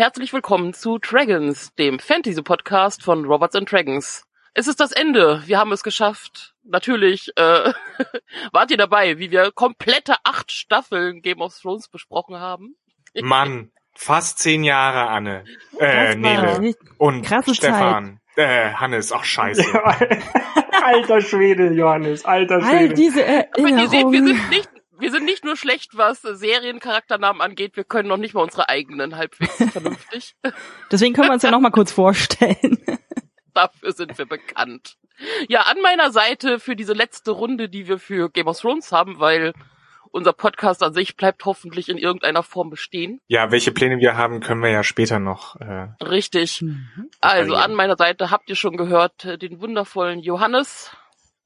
[0.00, 4.24] Herzlich willkommen zu Dragons, dem Fantasy-Podcast von Robots and Dragons.
[4.54, 5.42] Es ist das Ende.
[5.44, 6.54] Wir haben es geschafft.
[6.64, 7.74] Natürlich äh,
[8.52, 12.76] wart ihr dabei, wie wir komplette acht Staffeln Game of Thrones besprochen haben.
[13.20, 15.44] Mann, fast zehn Jahre, Anne.
[15.78, 16.74] Äh, Nele.
[16.96, 18.20] Und Krasse Stefan.
[18.36, 19.62] Äh, Hannes, ach scheiße.
[20.82, 22.94] alter Schwede, Johannes, alter All Schwede.
[22.94, 24.26] diese Aber ihr seht, wir Erinnerungen.
[24.28, 28.42] sind nicht, wir sind nicht nur schlecht, was Seriencharakternamen angeht, wir können noch nicht mal
[28.42, 30.34] unsere eigenen halbwegs vernünftig.
[30.90, 32.78] Deswegen können wir uns ja noch mal kurz vorstellen.
[33.54, 34.96] Dafür sind wir bekannt.
[35.48, 39.20] Ja, an meiner Seite für diese letzte Runde, die wir für Game of Thrones haben,
[39.20, 39.52] weil
[40.12, 43.20] unser Podcast an sich bleibt hoffentlich in irgendeiner Form bestehen.
[43.28, 45.56] Ja, welche Pläne wir haben, können wir ja später noch.
[45.60, 46.62] Äh, Richtig.
[46.62, 47.10] Mhm.
[47.20, 50.90] Also an meiner Seite habt ihr schon gehört, äh, den wundervollen Johannes,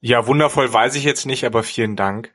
[0.07, 2.31] ja, wundervoll weiß ich jetzt nicht, aber vielen Dank.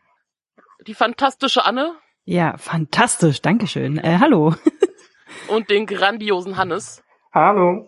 [0.87, 3.99] Die fantastische Anne Ja, fantastisch, Dankeschön.
[3.99, 4.55] Äh, hallo.
[5.49, 7.03] und den grandiosen Hannes.
[7.33, 7.87] Hallo.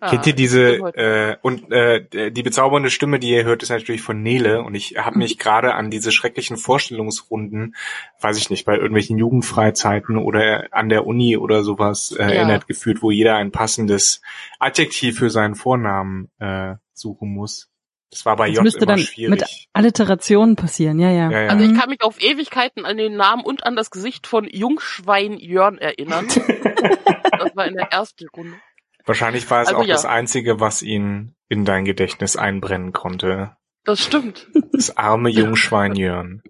[0.00, 4.02] Ah, Kennt ihr diese äh, und äh, die bezaubernde Stimme, die ihr hört, ist natürlich
[4.02, 7.74] von Nele und ich habe mich gerade an diese schrecklichen Vorstellungsrunden,
[8.20, 12.28] weiß ich nicht, bei irgendwelchen Jugendfreizeiten oder an der Uni oder sowas äh, Ja.
[12.28, 14.20] erinnert gefühlt, wo jeder ein passendes
[14.58, 17.70] Adjektiv für seinen Vornamen äh, suchen muss.
[18.14, 19.30] Das war bei Das J müsste immer dann schwierig.
[19.40, 21.30] mit Alliterationen passieren, ja, ja.
[21.30, 21.48] ja, ja.
[21.50, 21.76] Also ich Mhm.
[21.78, 26.26] kann mich auf Ewigkeiten an den Namen und an das Gesicht von Jungschwein Jörn erinnern.
[26.28, 28.56] das war in der ersten Runde.
[29.04, 29.94] Wahrscheinlich war es Also auch ja.
[29.94, 33.56] das Einzige, was ihn in dein Gedächtnis einbrennen konnte.
[33.84, 34.46] Das stimmt.
[34.72, 36.42] Das arme Jungschwein Jörn.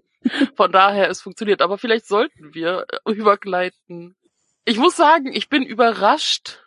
[0.55, 1.63] Von daher, es funktioniert.
[1.63, 4.17] Aber vielleicht sollten wir äh, übergleiten.
[4.67, 6.63] Ich muss sagen, ich bin überrascht,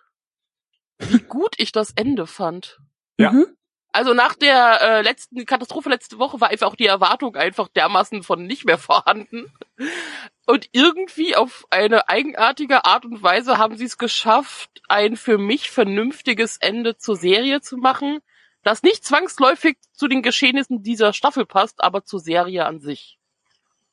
[1.00, 2.80] wie gut ich das Ende fand.
[3.18, 3.32] Ja.
[3.32, 3.46] Mhm.
[3.92, 8.24] Also nach der äh, letzten Katastrophe letzte Woche war einfach auch die Erwartung einfach dermaßen
[8.24, 9.52] von nicht mehr vorhanden.
[10.46, 15.70] Und irgendwie auf eine eigenartige Art und Weise haben sie es geschafft, ein für mich
[15.70, 18.20] vernünftiges Ende zur Serie zu machen,
[18.64, 23.18] das nicht zwangsläufig zu den Geschehnissen dieser Staffel passt, aber zur Serie an sich.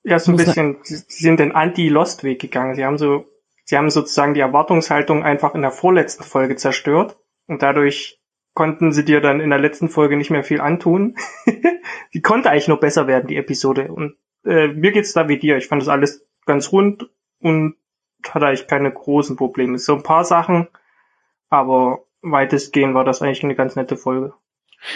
[0.03, 2.75] Ja, so ein bisschen, sie sie sind den Anti-Lost-Weg gegangen.
[2.75, 3.27] Sie haben so,
[3.65, 7.17] sie haben sozusagen die Erwartungshaltung einfach in der vorletzten Folge zerstört
[7.47, 8.21] und dadurch
[8.55, 11.17] konnten sie dir dann in der letzten Folge nicht mehr viel antun.
[12.15, 13.93] die konnte eigentlich nur besser werden, die Episode.
[13.93, 15.57] Und äh, mir geht's da wie dir.
[15.57, 17.11] Ich fand das alles ganz rund
[17.41, 17.77] und
[18.29, 19.79] hatte eigentlich keine großen Probleme.
[19.79, 20.69] So ein paar Sachen,
[21.51, 24.33] aber weitestgehend war das eigentlich eine ganz nette Folge.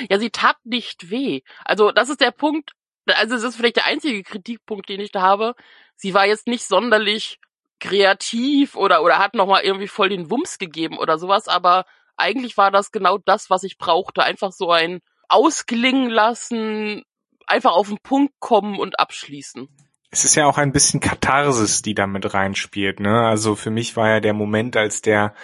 [0.09, 1.43] Ja, sie tat nicht weh.
[1.65, 2.73] Also das ist der Punkt,
[3.07, 5.55] also das ist vielleicht der einzige Kritikpunkt, den ich da habe.
[5.97, 7.39] Sie war jetzt nicht sonderlich
[7.81, 11.85] kreativ oder oder hat noch mal irgendwie voll den Wumms gegeben oder sowas, aber
[12.19, 14.23] eigentlich war das genau das, was ich brauchte.
[14.23, 17.03] Einfach so ein Ausklingen lassen,
[17.47, 19.69] einfach auf den Punkt kommen und abschließen.
[20.11, 23.01] Es ist ja auch ein bisschen Katharsis, die da mit reinspielt.
[23.01, 23.27] Ne?
[23.27, 25.35] Also für mich war ja der Moment, als der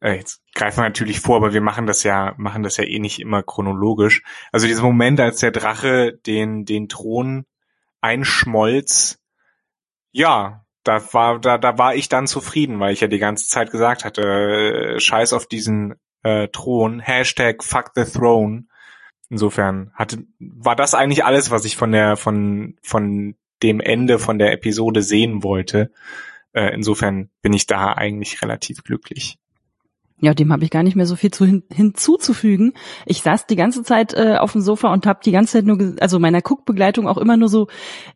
[0.00, 2.98] äh, jetzt greifen wir natürlich vor, aber wir machen das ja machen das ja eh
[2.98, 4.22] nicht immer chronologisch.
[4.52, 7.46] Also dieser Moment, als der Drache den den Thron
[8.00, 9.18] einschmolz,
[10.12, 13.70] ja, da war da da war ich dann zufrieden, weil ich ja die ganze Zeit
[13.70, 18.64] gesagt hatte, äh, Scheiß auf diesen äh, Thron, Hashtag Fuck the Throne.
[19.28, 24.38] Insofern hatte, war das eigentlich alles, was ich von der, von, von dem Ende von
[24.38, 25.90] der Episode sehen wollte.
[26.52, 29.38] Äh, insofern bin ich da eigentlich relativ glücklich.
[30.18, 32.72] Ja, dem habe ich gar nicht mehr so viel zu hin, hinzuzufügen.
[33.04, 35.96] Ich saß die ganze Zeit äh, auf dem Sofa und habe die ganze Zeit nur,
[36.00, 37.68] also meiner Guckbegleitung auch immer nur so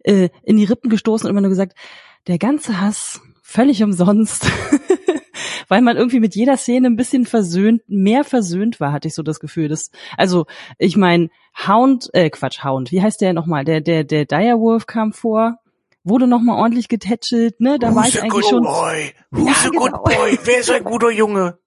[0.03, 1.77] äh, in die Rippen gestoßen und immer nur gesagt,
[2.27, 4.51] der ganze Hass völlig umsonst,
[5.69, 9.23] weil man irgendwie mit jeder Szene ein bisschen versöhnt, mehr versöhnt war, hatte ich so
[9.23, 9.69] das Gefühl.
[9.69, 10.47] Dass, also
[10.79, 11.29] ich meine,
[11.67, 13.65] Hound, äh, Quatsch, Hound, wie heißt der nochmal?
[13.65, 15.57] Der, der, der Direwolf kam vor,
[16.05, 17.79] wurde nochmal ordentlich getätschelt, ne?
[17.79, 18.63] Da war ich eigentlich schon.
[18.63, 19.13] boy?
[19.31, 20.39] Who's a good boy?
[20.45, 21.59] Wer ist ein guter Junge?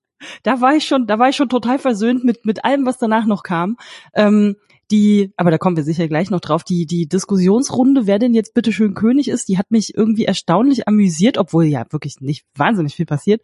[0.44, 3.26] da war ich schon, da war ich schon total versöhnt mit mit allem, was danach
[3.26, 3.78] noch kam.
[4.14, 4.56] Ähm,
[4.94, 6.64] die, aber da kommen wir sicher gleich noch drauf.
[6.64, 10.88] Die die Diskussionsrunde, wer denn jetzt bitte schön König ist, die hat mich irgendwie erstaunlich
[10.88, 13.42] amüsiert, obwohl ja wirklich nicht wahnsinnig viel passiert.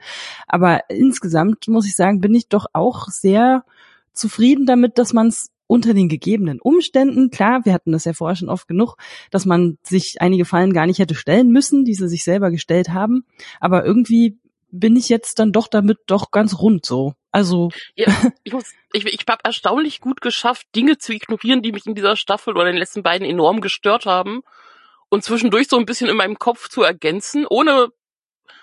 [0.48, 3.66] Aber insgesamt muss ich sagen, bin ich doch auch sehr
[4.14, 8.36] zufrieden damit, dass man es unter den gegebenen Umständen, klar, wir hatten das ja vorher
[8.36, 8.96] schon oft genug,
[9.30, 12.90] dass man sich einige Fallen gar nicht hätte stellen müssen, die sie sich selber gestellt
[12.90, 13.24] haben.
[13.60, 14.40] Aber irgendwie
[14.72, 17.14] bin ich jetzt dann doch damit doch ganz rund so.
[17.32, 18.08] Also, Ja,
[18.44, 22.16] ich muss, ich, ich habe erstaunlich gut geschafft, Dinge zu ignorieren, die mich in dieser
[22.16, 24.42] Staffel oder den letzten beiden enorm gestört haben
[25.10, 27.90] und zwischendurch so ein bisschen in meinem Kopf zu ergänzen, ohne,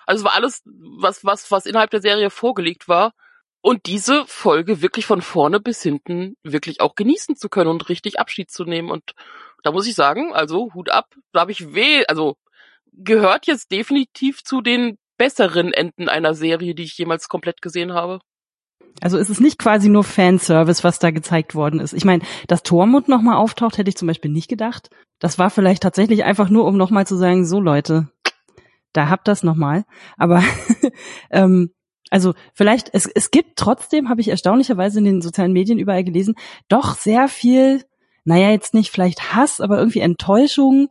[0.06, 3.12] also es war alles, was, was, was innerhalb der Serie vorgelegt war.
[3.60, 8.20] Und diese Folge wirklich von vorne bis hinten wirklich auch genießen zu können und richtig
[8.20, 8.92] Abschied zu nehmen.
[8.92, 9.14] Und
[9.64, 12.36] da muss ich sagen, also Hut ab, da habe ich weh, also
[12.92, 18.20] gehört jetzt definitiv zu den besseren Enden einer Serie, die ich jemals komplett gesehen habe.
[19.00, 21.92] Also ist es nicht quasi nur Fanservice, was da gezeigt worden ist.
[21.92, 24.88] Ich meine, dass Tormund nochmal auftaucht, hätte ich zum Beispiel nicht gedacht.
[25.18, 28.08] Das war vielleicht tatsächlich einfach nur, um nochmal zu sagen, so Leute,
[28.92, 29.84] da habt das nochmal.
[30.16, 30.42] Aber
[31.30, 31.70] ähm,
[32.10, 36.34] also vielleicht, es, es gibt trotzdem, habe ich erstaunlicherweise in den sozialen Medien überall gelesen,
[36.68, 37.84] doch sehr viel,
[38.24, 40.88] naja, jetzt nicht vielleicht Hass, aber irgendwie Enttäuschung.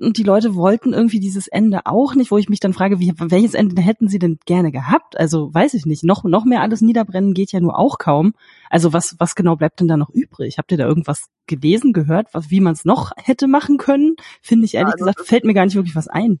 [0.00, 3.12] Und die Leute wollten irgendwie dieses Ende auch nicht, wo ich mich dann frage, wie,
[3.16, 5.18] welches Ende hätten sie denn gerne gehabt?
[5.18, 6.04] Also weiß ich nicht.
[6.04, 8.34] Noch, noch mehr alles niederbrennen geht ja nur auch kaum.
[8.70, 10.58] Also was, was genau bleibt denn da noch übrig?
[10.58, 14.16] Habt ihr da irgendwas gelesen, gehört, was, wie man es noch hätte machen können?
[14.40, 16.40] Finde ich ehrlich Ja, also gesagt, fällt mir gar nicht wirklich was ein.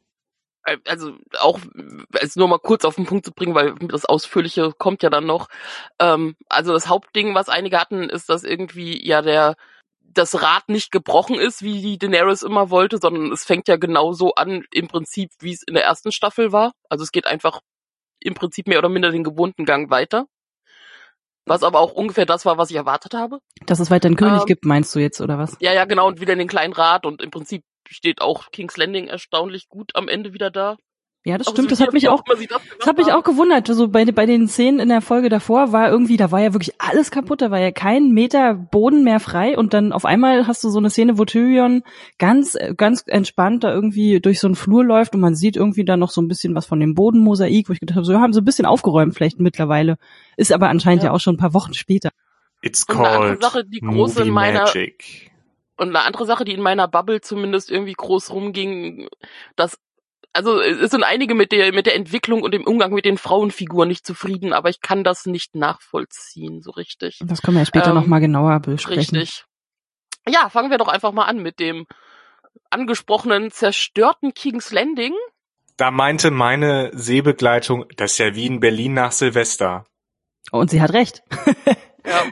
[0.64, 1.58] Äh, also auch
[2.18, 5.26] als nur mal kurz auf den Punkt zu bringen, weil das Ausführliche kommt ja dann
[5.26, 5.48] noch.
[5.98, 9.56] Ähm, also das Hauptding, was einige hatten, ist, dass irgendwie ja der
[10.12, 14.34] das Rad nicht gebrochen ist, wie die Daenerys immer wollte, sondern es fängt ja genauso
[14.34, 16.72] an im Prinzip, wie es in der ersten Staffel war.
[16.88, 17.60] Also es geht einfach
[18.18, 20.26] im Prinzip mehr oder minder den gewohnten Gang weiter.
[21.46, 23.40] Was aber auch ungefähr das war, was ich erwartet habe.
[23.66, 25.56] Dass es weiter einen König Ähm, gibt, meinst du jetzt, oder was?
[25.60, 28.76] Ja, ja, genau, und wieder in den kleinen Rat und im Prinzip steht auch King's
[28.76, 30.76] Landing erstaunlich gut am Ende wieder da.
[31.22, 31.68] Ja, das Auch stimmt.
[31.68, 32.38] so Das hat mich auch, das
[32.78, 33.66] das hat mich auch gewundert.
[33.66, 36.80] So bei, bei den Szenen in der Folge davor war irgendwie, da war ja wirklich
[36.80, 37.42] alles kaputt.
[37.42, 39.58] Da war ja kein Meter Boden mehr frei.
[39.58, 41.82] Und dann auf einmal hast du so eine Szene, wo Tyrion
[42.18, 45.98] ganz, ganz entspannt da irgendwie durch so einen Flur läuft und man sieht irgendwie da
[45.98, 48.40] noch so ein bisschen was von dem Bodenmosaik, wo ich gedacht habe, so haben sie
[48.40, 49.98] ein bisschen aufgeräumt vielleicht mittlerweile.
[50.38, 51.14] Ist aber anscheinend ja, Ja.
[51.14, 52.08] auch schon ein paar Wochen später.
[52.62, 55.30] It's Und eine andere called Sache, die groß Movie in meiner- Magic.
[55.76, 59.08] Und eine andere Sache, die in meiner Bubble zumindest irgendwie groß rumging,
[59.56, 59.78] dass
[60.32, 63.88] also es sind einige mit der mit der Entwicklung und dem Umgang mit den Frauenfiguren
[63.88, 67.18] nicht zufrieden, aber ich kann das nicht nachvollziehen so richtig.
[67.24, 69.16] Das können wir ja später Ähm, noch mal genauer besprechen.
[69.16, 69.44] Richtig.
[70.28, 71.86] Ja, fangen wir doch einfach mal an mit dem
[72.70, 75.14] angesprochenen zerstörten King's Landing.
[75.76, 79.86] Da meinte meine Seebegleitung, das ist ja wie in Berlin nach Silvester.
[80.52, 81.22] Und sie hat recht.
[82.10, 82.24] Ja.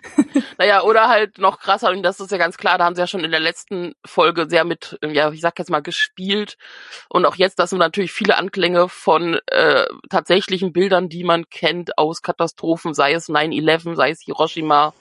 [0.58, 3.06] naja, oder halt noch krasser, und das ist ja ganz klar, da haben sie ja
[3.06, 6.56] schon in der letzten Folge sehr mit, ja, ich sag jetzt mal, gespielt.
[7.08, 11.96] Und auch jetzt, das sind natürlich viele Anklänge von äh, tatsächlichen Bildern, die man kennt
[11.96, 14.92] aus Katastrophen, sei es 9-11, sei es Hiroshima.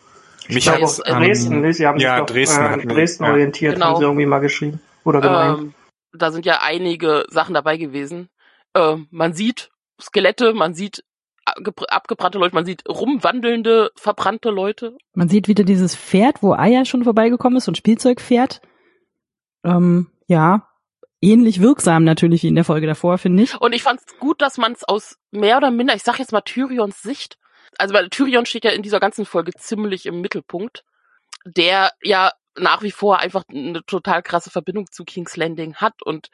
[0.48, 1.74] Mich Ich glaube, weiß, aus ähm, Dresden, ne?
[1.74, 3.32] Sie haben ja, sich doch Dresden äh, an Dresden ja.
[3.32, 3.86] orientiert, Genau.
[3.88, 4.80] haben sie irgendwie mal geschrieben.
[5.04, 5.60] Oder gemeint.
[5.60, 5.74] Ähm,
[6.14, 8.30] da sind ja einige Sachen dabei gewesen.
[8.76, 9.70] Ähm, man sieht
[10.02, 11.04] Skelette, man sieht
[11.48, 14.98] abgebrannte Leute, man sieht rumwandelnde, verbrannte Leute.
[15.14, 18.62] Man sieht wieder dieses Pferd, wo Aya schon vorbeigekommen ist, so ein Spielzeugpferd.
[19.64, 20.68] Ähm, ja,
[21.22, 23.60] ähnlich wirksam natürlich wie in der Folge davor, finde ich.
[23.60, 26.32] Und ich fand es gut, dass man es aus mehr oder minder, ich sag jetzt
[26.32, 27.38] mal Tyrions Sicht,
[27.78, 30.84] also weil Tyrion steht ja in dieser ganzen Folge ziemlich im Mittelpunkt,
[31.46, 36.30] der ja nach wie vor einfach eine total krasse Verbindung zu King's Landing hat und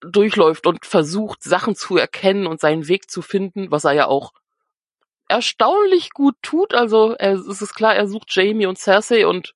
[0.00, 4.32] durchläuft und versucht, Sachen zu erkennen und seinen Weg zu finden, was er ja auch
[5.28, 6.74] erstaunlich gut tut.
[6.74, 9.54] Also er, es ist klar, er sucht Jamie und Cersei und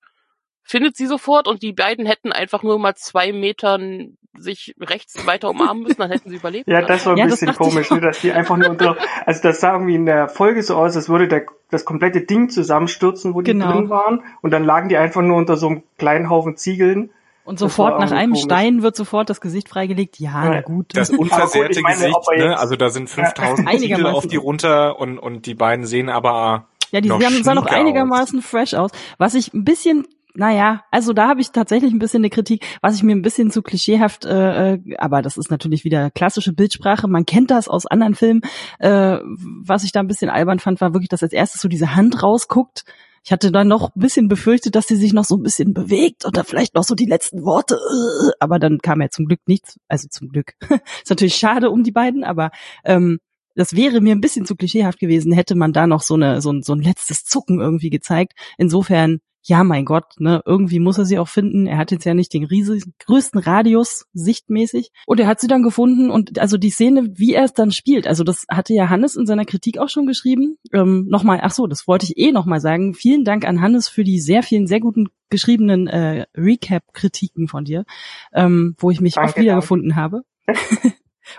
[0.64, 5.50] findet sie sofort und die beiden hätten einfach nur mal zwei Metern sich rechts weiter
[5.50, 6.68] umarmen müssen, dann hätten sie überlebt.
[6.68, 8.96] Ja, das war ein Ja, bisschen komisch, ne, dass die einfach nur unter,
[9.26, 12.48] also das sah irgendwie in der Folge so aus, als würde der, das komplette Ding
[12.48, 13.72] zusammenstürzen, wo die Genau.
[13.72, 17.10] drin waren, und dann lagen die einfach nur unter so einem kleinen Haufen Ziegeln.
[17.44, 18.44] Und sofort nach einem komisch.
[18.44, 20.18] Stein wird sofort das Gesicht freigelegt.
[20.20, 20.50] Ja, Ja.
[20.50, 20.86] na gut.
[20.94, 22.58] Das unversehrte gut, meine, Gesicht, ne?
[22.58, 23.64] Also da sind 5000 Ja.
[23.64, 24.16] Ziegel Einigermaßen.
[24.16, 28.42] auf die runter und, und die beiden sehen aber Ja, die noch sahen, noch einigermaßen
[28.42, 28.90] fresh aus.
[29.18, 32.94] Was ich ein bisschen, naja, also da habe ich tatsächlich ein bisschen eine Kritik, was
[32.94, 37.08] ich mir ein bisschen zu klischeehaft, äh, äh, aber das ist natürlich wieder klassische Bildsprache,
[37.08, 38.42] man kennt das aus anderen Filmen.
[38.78, 39.18] Äh,
[39.64, 42.22] was ich da ein bisschen albern fand, war wirklich, dass als erstes so diese Hand
[42.22, 42.84] rausguckt.
[43.24, 46.24] Ich hatte dann noch ein bisschen befürchtet, dass sie sich noch so ein bisschen bewegt
[46.24, 49.40] und dann vielleicht noch so die letzten Worte, äh, aber dann kam ja zum Glück
[49.46, 50.54] nichts, also zum Glück.
[51.02, 52.50] ist natürlich schade um die beiden, aber
[52.84, 53.18] ähm,
[53.54, 56.50] das wäre mir ein bisschen zu klischeehaft gewesen, hätte man da noch so eine so
[56.50, 58.32] ein, so ein letztes Zucken irgendwie gezeigt.
[58.58, 61.66] Insofern, ja, mein Gott, ne, irgendwie muss er sie auch finden.
[61.66, 65.62] Er hat jetzt ja nicht den riesig, größten Radius sichtmäßig und er hat sie dann
[65.64, 69.16] gefunden und also die Szene, wie er es dann spielt, also das hatte ja Hannes
[69.16, 70.58] in seiner Kritik auch schon geschrieben.
[70.72, 72.94] Ähm, nochmal, ach so, das wollte ich eh nochmal sagen.
[72.94, 77.84] Vielen Dank an Hannes für die sehr vielen, sehr guten geschriebenen äh, Recap-Kritiken von dir,
[78.32, 80.22] ähm, wo ich mich Danke, auch wiedergefunden habe.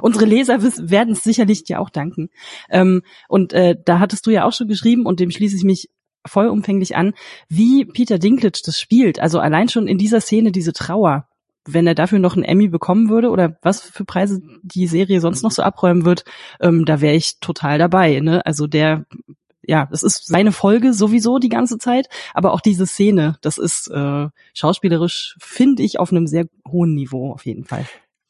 [0.01, 2.29] Unsere Leser werden es sicherlich dir auch danken.
[2.69, 5.89] Ähm, und äh, da hattest du ja auch schon geschrieben und dem schließe ich mich
[6.25, 7.13] vollumfänglich an,
[7.50, 9.20] wie Peter Dinklage das spielt.
[9.20, 11.27] Also allein schon in dieser Szene diese Trauer.
[11.65, 15.44] Wenn er dafür noch einen Emmy bekommen würde oder was für Preise die Serie sonst
[15.44, 16.25] noch so abräumen wird,
[16.60, 18.20] ähm, da wäre ich total dabei.
[18.20, 18.46] Ne?
[18.46, 19.06] Also der,
[19.62, 23.88] ja, das ist seine Folge sowieso die ganze Zeit, aber auch diese Szene, das ist
[23.88, 27.86] äh, schauspielerisch, finde ich, auf einem sehr hohen Niveau auf jeden Fall.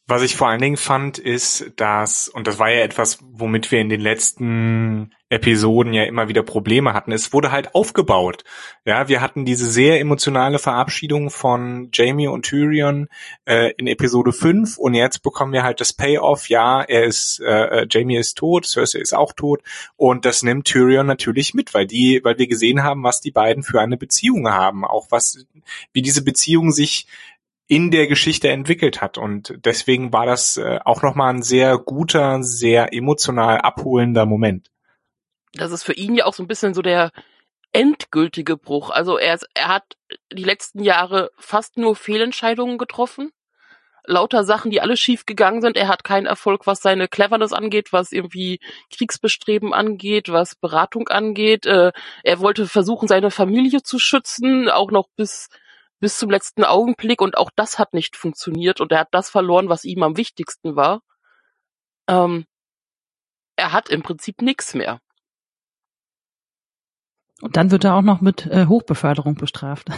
[0.06, 3.80] Was ich vor allen Dingen fand, ist, dass, und das war ja etwas, womit wir
[3.80, 8.44] in den letzten Episoden ja immer wieder Probleme hatten, es wurde halt aufgebaut.
[8.86, 13.08] Ja, wir hatten diese sehr emotionale Verabschiedung von Jamie und Tyrion
[13.46, 17.82] äh, in Episode 5 und jetzt bekommen wir halt das Payoff, ja, er ist, äh,
[17.82, 19.62] äh, Jamie ist tot, Cersei ist auch tot
[19.96, 23.64] und das nimmt Tyrion natürlich mit, weil die, weil wir gesehen haben, was die beiden
[23.64, 25.46] für eine Beziehung haben, auch was,
[25.92, 27.08] wie diese Beziehung sich
[27.68, 29.18] in der Geschichte entwickelt hat.
[29.18, 34.70] Und deswegen war das äh, auch nochmal ein sehr guter, sehr emotional abholender Moment.
[35.54, 37.12] Das ist für ihn ja auch so ein bisschen so der
[37.72, 38.90] endgültige Bruch.
[38.90, 39.98] Also er, er hat
[40.32, 43.32] die letzten Jahre fast nur Fehlentscheidungen getroffen.
[44.06, 45.78] Lauter Sachen, die alle schief gegangen sind.
[45.78, 48.60] Er hat keinen Erfolg, was seine Cleverness angeht, was irgendwie
[48.92, 51.66] Kriegsbestreben angeht, was Beratung angeht.
[51.66, 51.94] Äh,
[52.24, 55.50] er wollte versuchen, seine Familie zu schützen, auch noch bis
[56.04, 59.70] bis zum letzten Augenblick und auch das hat nicht funktioniert und er hat das verloren,
[59.70, 61.02] was ihm am wichtigsten war.
[62.10, 62.46] Ähm,
[63.56, 65.00] er hat im Prinzip nichts mehr.
[67.44, 69.90] Und dann wird er auch noch mit äh, Hochbeförderung bestraft.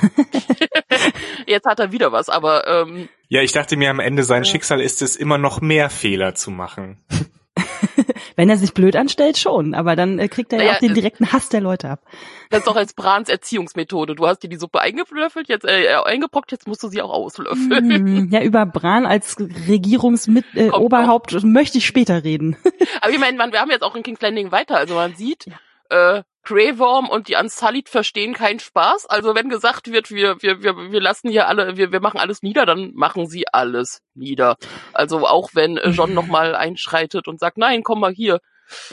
[1.45, 4.45] Jetzt hat er wieder was, aber ähm, ja, ich dachte mir am Ende sein äh,
[4.45, 6.97] Schicksal ist es immer noch mehr Fehler zu machen.
[8.35, 9.75] Wenn er sich blöd anstellt, schon.
[9.75, 12.01] Aber dann äh, kriegt er ja, ja auch den direkten Hass der Leute ab.
[12.49, 14.15] Das ist doch als Brans Erziehungsmethode.
[14.15, 17.11] Du hast dir die Suppe eingelöffelt, jetzt äh, äh eingepockt, jetzt musst du sie auch
[17.11, 18.25] auslöffeln.
[18.25, 22.57] Mm, ja, über Bran als Regierungsmit äh, Oberhaupt möchte ich später reden.
[23.01, 24.77] Aber ich meine, wir haben jetzt auch in King's Landing weiter.
[24.77, 25.45] Also man sieht,
[25.91, 26.17] ja.
[26.17, 29.07] äh, Grey Worm und die Unsullied verstehen keinen Spaß.
[29.07, 32.43] Also wenn gesagt wird, wir, wir, wir, wir lassen hier alle, wir, wir machen alles
[32.43, 34.55] nieder, dann machen sie alles nieder.
[34.93, 38.39] Also auch wenn äh, John nochmal einschreitet und sagt, nein, komm mal hier.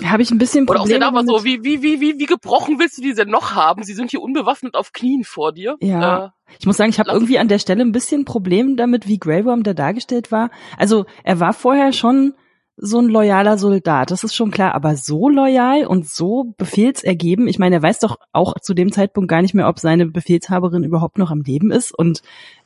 [0.04, 2.78] Habe ich ein bisschen Probleme Oder auch der so, wie, wie, wie, wie, wie gebrochen
[2.78, 3.82] willst du die denn noch haben?
[3.82, 5.76] Sie sind hier unbewaffnet auf Knien vor dir.
[5.80, 6.26] Ja.
[6.26, 9.18] Äh, ich muss sagen, ich habe irgendwie an der Stelle ein bisschen Problem damit, wie
[9.18, 10.50] Grey Worm da dargestellt war.
[10.76, 12.34] Also er war vorher schon
[12.84, 17.60] so ein loyaler Soldat, das ist schon klar, aber so loyal und so befehlsergeben, ich
[17.60, 21.16] meine, er weiß doch auch zu dem Zeitpunkt gar nicht mehr, ob seine Befehlshaberin überhaupt
[21.16, 22.22] noch am Leben ist und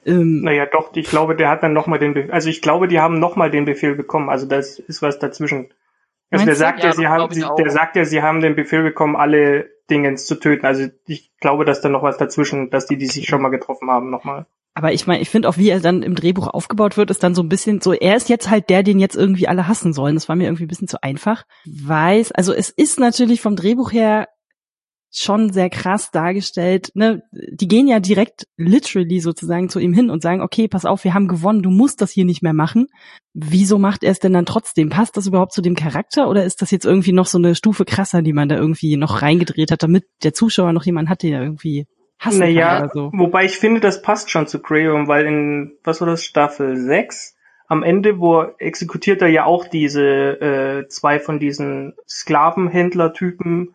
[0.06, 2.98] ähm, Naja, doch, ich glaube, der hat dann nochmal den Befehl, also ich glaube, die
[2.98, 5.68] haben nochmal den Befehl bekommen, also das ist was dazwischen.
[6.30, 8.82] Also der sagt ja, ja sie haben, sie, der sagt ja, sie haben den Befehl
[8.82, 10.66] bekommen, alle Dingens zu töten.
[10.66, 13.90] Also ich glaube, dass da noch was dazwischen, dass die, die sich schon mal getroffen
[13.90, 14.46] haben, nochmal.
[14.76, 17.34] Aber ich meine, ich finde auch, wie er dann im Drehbuch aufgebaut wird, ist dann
[17.34, 20.16] so ein bisschen so, er ist jetzt halt der, den jetzt irgendwie alle hassen sollen.
[20.16, 21.44] Das war mir irgendwie ein bisschen zu einfach.
[21.64, 24.26] Weiß, also es ist natürlich vom Drehbuch her
[25.10, 26.90] schon sehr krass dargestellt.
[26.92, 27.22] Ne?
[27.32, 31.14] Die gehen ja direkt literally sozusagen zu ihm hin und sagen, okay, pass auf, wir
[31.14, 32.88] haben gewonnen, du musst das hier nicht mehr machen.
[33.32, 34.90] Wieso macht er es denn dann trotzdem?
[34.90, 37.86] Passt das überhaupt zu dem Charakter oder ist das jetzt irgendwie noch so eine Stufe
[37.86, 41.40] krasser, die man da irgendwie noch reingedreht hat, damit der Zuschauer noch jemanden hat, der
[41.40, 41.86] irgendwie
[42.26, 43.10] hassen naja, oder so.
[43.14, 47.36] Wobei ich finde, das passt schon zu Graham, weil in, was war das, Staffel 6,
[47.68, 53.74] am Ende, wo exekutiert er ja auch diese äh, zwei von diesen Sklavenhändler-Typen.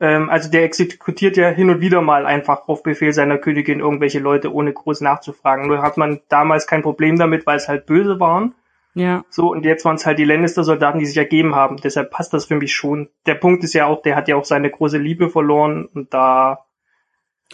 [0.00, 4.18] Ähm, also der exekutiert ja hin und wieder mal einfach auf Befehl seiner Königin irgendwelche
[4.18, 5.68] Leute, ohne groß nachzufragen.
[5.68, 8.54] Nur hat man damals kein Problem damit, weil es halt böse waren.
[8.94, 9.24] Ja.
[9.28, 11.78] So, und jetzt waren es halt die Lannister-Soldaten, die sich ergeben haben.
[11.78, 13.08] Deshalb passt das für mich schon.
[13.26, 16.63] Der Punkt ist ja auch, der hat ja auch seine große Liebe verloren und da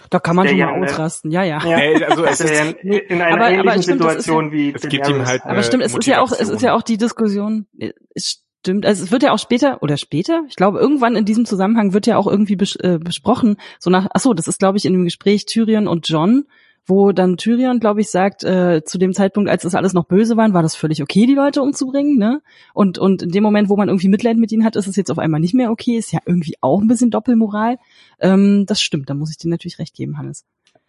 [0.08, 1.64] da kann man schon mal ja, ausrasten, ja, ja.
[1.64, 2.08] ja.
[2.08, 5.26] Also es ist in einer aber, ähnlichen aber stimmt, Situation ja, wie es gibt ihm
[5.26, 7.66] halt Aber stimmt, es ist ja auch es ist ja auch die Diskussion
[8.14, 11.44] es stimmt, also es wird ja auch später oder später, ich glaube irgendwann in diesem
[11.44, 14.78] Zusammenhang wird ja auch irgendwie bes äh, besprochen, so nach ach so, das ist glaube
[14.78, 16.44] ich in dem Gespräch Tyrion und John,
[16.86, 20.36] wo dann Tyrion, glaube ich, sagt, äh, zu dem Zeitpunkt, als das alles noch böse
[20.36, 22.42] waren, war das völlig okay, die Leute umzubringen, ne?
[22.74, 25.10] Und, und in dem Moment, wo man irgendwie Mitleid mit ihnen hat, ist es jetzt
[25.10, 27.78] auf einmal nicht mehr okay, ist ja irgendwie auch ein bisschen Doppelmoral.
[28.18, 30.44] Ähm, das stimmt, da muss ich dir natürlich recht geben, Hannes.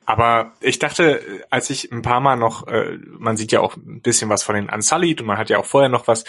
[0.06, 4.02] Aber ich dachte, als ich ein paar Mal noch, äh, man sieht ja auch ein
[4.02, 6.24] bisschen was von den Unsullied und man hat ja auch vorher noch was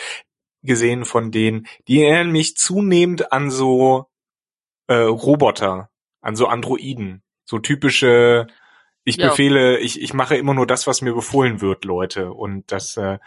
[0.62, 4.06] gesehen von denen, die erinnern mich zunehmend an so
[4.86, 5.90] äh, Roboter,
[6.20, 8.46] an so Androiden, so typische
[9.04, 9.28] ich ja.
[9.28, 12.32] befehle, ich, ich mache immer nur das, was mir befohlen wird, Leute.
[12.32, 12.96] Und das.
[12.96, 13.18] Äh,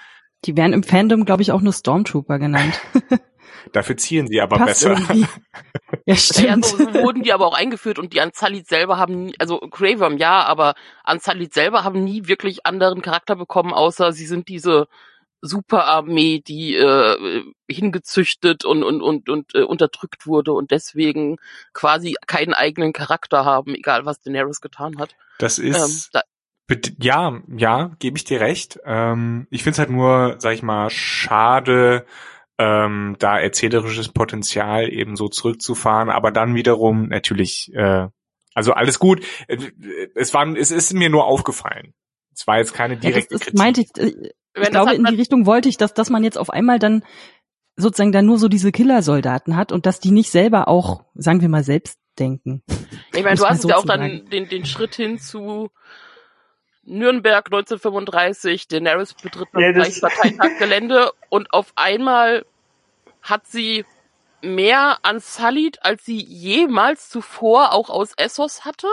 [0.46, 2.80] Die werden im Fandom, glaube ich, auch nur Stormtrooper genannt.
[3.72, 4.92] Dafür zielen sie aber Passt besser.
[4.92, 5.26] Irgendwie.
[6.08, 6.48] Ja, stimmt.
[6.48, 10.44] Ja, so wurden die aber auch eingeführt und die Anzalit selber haben, also Graveworm ja,
[10.44, 14.88] aber Anzalit selber haben nie wirklich anderen Charakter bekommen, außer sie sind diese
[15.46, 21.38] Superarmee, die äh, hingezüchtet und und und und äh, unterdrückt wurde und deswegen
[21.74, 25.16] quasi keinen eigenen Charakter haben, egal was Daenerys getan hat.
[25.40, 26.22] Das ist ähm, da
[27.00, 28.80] ja, ja, gebe ich dir recht.
[28.86, 32.06] Ähm, ich finde es halt nur, sag ich mal, schade,
[32.58, 38.08] ähm, da erzählerisches Potenzial eben so zurückzufahren, aber dann wiederum natürlich, äh,
[38.54, 39.24] also alles gut.
[39.48, 39.58] Äh,
[40.16, 41.94] es war, es ist mir nur aufgefallen.
[42.34, 43.60] Es war jetzt keine direkte ja, das ist, Kritik.
[43.60, 46.50] Meinte ich, äh, Ich glaube, in die Richtung wollte ich, dass, dass man jetzt auf
[46.50, 47.04] einmal dann
[47.76, 51.50] sozusagen dann nur so diese Killersoldaten hat und dass die nicht selber auch, sagen wir
[51.50, 52.64] mal, selbst denken.
[53.14, 55.70] Ich meine, du hast so ja auch dann den, den Schritt hin zu
[56.84, 62.46] Nürnberg 1935, Daenerys betritt das Ja, das- Reichsparteitaggelände und auf einmal
[63.22, 63.86] hat sie
[64.42, 68.88] mehr an Salid, als sie jemals zuvor auch aus Essos hatte.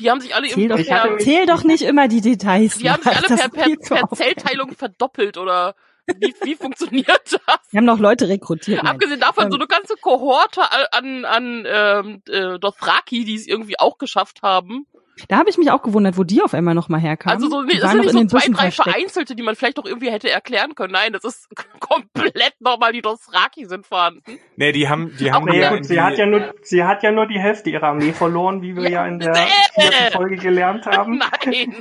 [0.00, 2.78] Die haben sich alle Zähl doch, Ich hatte per, zähl doch nicht immer die Details.
[2.78, 4.16] die haben sich alle per, per, per.
[4.16, 5.74] Zellteilung verdoppelt oder
[6.18, 7.58] wie, wie funktioniert das?
[7.70, 8.82] Wir haben noch Leute rekrutiert.
[8.82, 8.94] Nein.
[8.94, 13.78] Abgesehen davon, Ähm, so eine ganze Kohorte an, an ähm, äh, Dothraki, die es irgendwie
[13.78, 14.86] auch geschafft haben.
[15.28, 17.36] Da habe ich mich auch gewundert, wo die auf einmal noch mal herkamen.
[17.36, 18.88] Also so, Die das sind nicht in so den zwei, drei versteckt.
[18.90, 20.92] Vereinzelte, die man vielleicht doch irgendwie hätte erklären können.
[20.92, 21.48] Nein, das ist
[21.80, 24.38] komplett nochmal, die Dothraki sind vorhanden.
[24.56, 27.02] Nee, die haben, die haben Ja, ja gut, sie die, hat ja nur, sie hat
[27.02, 29.46] ja nur die Hälfte ihrer Armee verloren, wie wir ja, in der Äh.
[29.74, 31.18] vierten Folge gelernt haben.
[31.44, 31.74] Nein.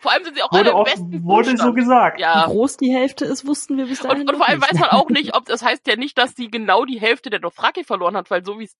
[0.00, 1.76] Vor allem sind sie auch alle Wurde, im auch, besten wurde so Zustand.
[1.76, 2.18] gesagt.
[2.18, 2.46] Wie Ja.
[2.46, 4.72] groß die Hälfte ist, wussten wir bis dahin Und, und vor allem nicht.
[4.72, 7.40] weiß man auch nicht, ob das heißt ja nicht, dass sie genau die Hälfte der
[7.40, 8.76] Dothraki verloren hat, weil so wie es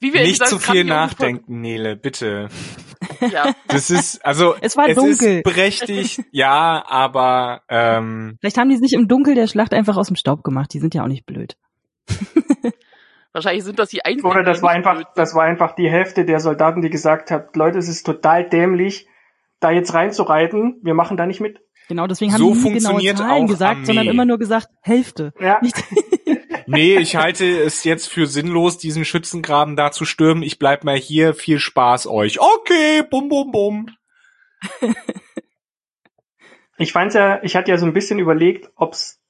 [0.00, 2.48] wie wir nicht zu viel grandiosen nachdenken, Nele, bitte.
[3.32, 3.54] Ja.
[3.66, 5.38] Das ist, also, Es war dunkel.
[5.38, 10.06] ist berechtigt, ja, aber, ähm, Vielleicht haben die sich im Dunkel der Schlacht einfach aus
[10.06, 10.72] dem Staub gemacht.
[10.72, 11.56] Die sind ja auch nicht blöd.
[13.32, 14.26] Wahrscheinlich sind das die einzigen.
[14.28, 17.78] Oder das war einfach, das war einfach die Hälfte der Soldaten, die gesagt hat, Leute,
[17.78, 19.06] es ist total dämlich,
[19.60, 20.80] da jetzt reinzureiten.
[20.82, 21.60] Wir machen da nicht mit.
[21.88, 23.84] Genau, deswegen haben So die nie genaue funktioniert Zahlen gesagt, Armee.
[23.86, 25.32] sondern immer nur gesagt, Hälfte.
[25.40, 25.58] Ja.
[25.62, 25.76] Nicht,
[26.70, 30.42] nee, ich halte es jetzt für sinnlos, diesen Schützengraben da zu stürmen.
[30.42, 31.34] Ich bleib mal hier.
[31.34, 32.40] Viel Spaß euch.
[32.40, 33.86] Okay, bum, bum, bum.
[36.80, 39.20] Ich fand's ja, ich hatte ja so ein bisschen überlegt, ob es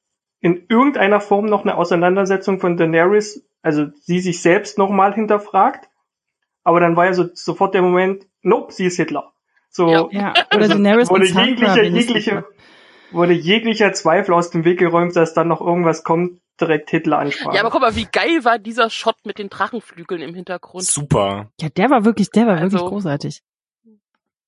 [0.40, 5.88] in irgendeiner Form noch eine Auseinandersetzung von Daenerys, also sie sich selbst nochmal hinterfragt.
[6.62, 9.32] Aber dann war ja so sofort der Moment, nope, sie ist Hitler.
[9.68, 10.08] So Ja.
[10.12, 12.44] ja, oder Also Daenerys wurde jeglicher, jeglicher,
[13.10, 17.54] wurde jeglicher Zweifel aus dem Weg geräumt, dass dann noch irgendwas kommt, direkt Hitler ansprachen.
[17.54, 20.84] Ja, aber guck mal, wie geil war dieser Shot mit den Drachenflügeln im Hintergrund.
[20.84, 21.50] Super.
[21.60, 23.42] Ja, der war wirklich, der war Also- wirklich großartig.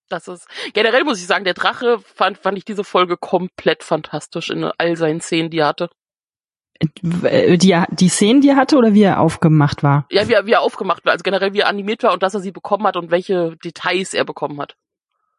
[0.08, 4.50] Das ist generell muss ich sagen, der Drache fand fand ich diese Folge komplett fantastisch
[4.50, 5.88] in all seinen Szenen, die er hatte.
[7.22, 10.06] Äh, Die, die Szenen, die er hatte oder wie er aufgemacht war?
[10.10, 12.34] Ja, wie er, wie er aufgemacht war, also generell wie er animiert war und dass
[12.34, 14.76] er sie bekommen hat und welche Details er bekommen hat.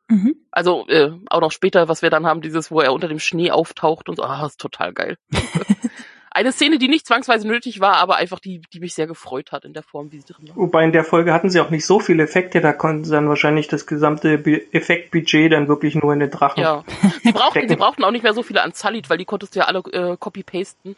[0.08, 0.36] Mhm.
[0.52, 3.52] Also äh, auch noch später, was wir dann haben, dieses, wo er unter dem Schnee
[3.52, 5.18] auftaucht und so, ah, ist total geil.
[6.36, 9.66] Eine Szene, die nicht zwangsweise nötig war, aber einfach die, die mich sehr gefreut hat
[9.66, 10.56] in der Form, wie sie drin war.
[10.56, 13.30] Wobei in der Folge hatten sie auch nicht so viele Effekte, da konnten sie dann
[13.30, 14.34] wahrscheinlich das gesamte
[14.72, 16.62] Effektbudget dann wirklich nur in den Drachen.
[16.62, 16.84] Ja.
[17.24, 19.60] Sie brauchten, sie brauchten auch nicht mehr so viele an Salid, weil die konntest du
[19.60, 20.96] ja alle äh, copy-pasten.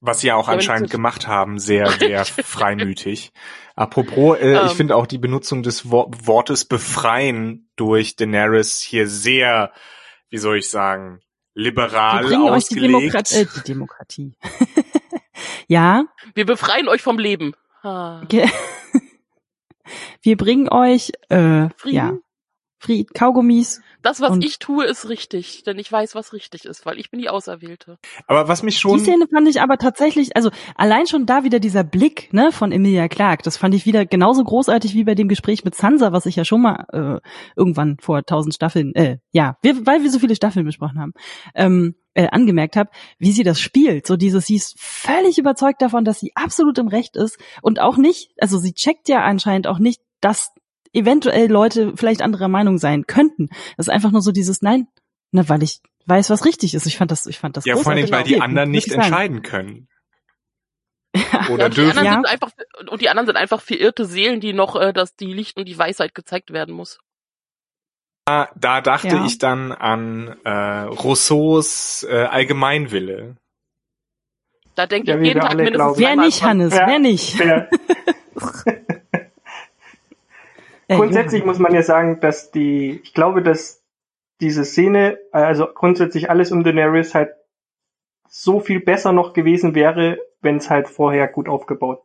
[0.00, 3.32] Was sie auch Ja, anscheinend gemacht haben, sehr, sehr freimütig.
[3.74, 4.76] Apropos, äh, ich Ähm.
[4.76, 9.72] finde auch die Benutzung des Wo Wortes befreien durch Daenerys hier sehr,
[10.30, 11.20] wie soll ich sagen,
[11.58, 12.94] liberal Wir bringen euch die, ausgelegt.
[12.94, 14.32] Demokrat äh, die Demokratie.
[15.68, 17.52] ja, Wir befreien euch vom Leben.
[17.82, 18.22] Ah.
[20.22, 21.96] wir bringen euch äh, Frieden?
[21.96, 22.12] ja,
[22.78, 23.80] Fried, Kaugummis.
[24.02, 27.18] Das, was ich tue, ist richtig, denn ich weiß, was richtig ist, weil ich bin
[27.18, 27.98] die Auserwählte.
[28.28, 31.58] Aber was mich Die schon, Szene fand ich aber tatsächlich, also allein schon da wieder
[31.58, 35.26] dieser Blick ne, von Emilia Clarke, das fand ich wieder genauso großartig wie bei dem
[35.26, 39.56] Gespräch mit Sansa, was ich ja schon mal äh, irgendwann vor tausend Staffeln, äh, ja,
[39.62, 41.12] wir, weil wir so viele Staffeln besprochen haben,
[41.56, 44.06] ähm, äh, angemerkt habe, wie sie das spielt.
[44.06, 47.96] So dieses, sie ist völlig überzeugt davon, dass sie absolut im Recht ist und auch
[47.96, 50.52] nicht, also sie checkt ja anscheinend auch nicht, dass
[50.98, 53.48] eventuell Leute vielleicht anderer Meinung sein könnten.
[53.76, 54.88] Das ist einfach nur so dieses Nein,
[55.32, 56.86] ne, weil ich weiß, was richtig ist.
[56.86, 59.88] Ich fand das, ich fand das ja, vor allem, weil die anderen nicht entscheiden können.
[61.16, 61.98] Ja, Oder und die dürfen.
[61.98, 62.12] anderen Ja.
[62.14, 62.50] sind einfach
[62.90, 65.78] und die anderen sind einfach verirrte Seelen, die noch, äh, dass die Licht und die
[65.78, 66.98] Weisheit gezeigt werden muss.
[68.26, 69.24] Da, da dachte Ja.
[69.24, 73.36] ich dann an äh, Rousseaus äh, Allgemeinwille.
[74.74, 75.98] Da denke Ja, ich jeden Tag mindestens.
[75.98, 76.42] Wer nicht.
[76.42, 77.40] Hannes, wer nicht?
[77.40, 77.66] Äh,
[80.88, 81.48] grundsätzlich Johann.
[81.48, 83.84] muss man ja sagen, dass die, ich glaube, dass
[84.40, 87.30] diese Szene, also grundsätzlich alles um Daenerys halt
[88.28, 92.02] so viel besser noch gewesen wäre, wenn es halt vorher gut aufgebaut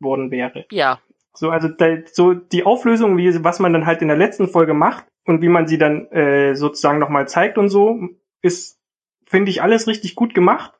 [0.00, 0.66] worden wäre.
[0.70, 1.00] Ja,
[1.34, 4.74] So, also da, so die Auflösung, wie was man dann halt in der letzten Folge
[4.74, 7.98] macht und wie man sie dann äh, sozusagen nochmal zeigt und so,
[8.40, 8.78] ist,
[9.26, 10.72] finde ich, alles richtig gut gemacht,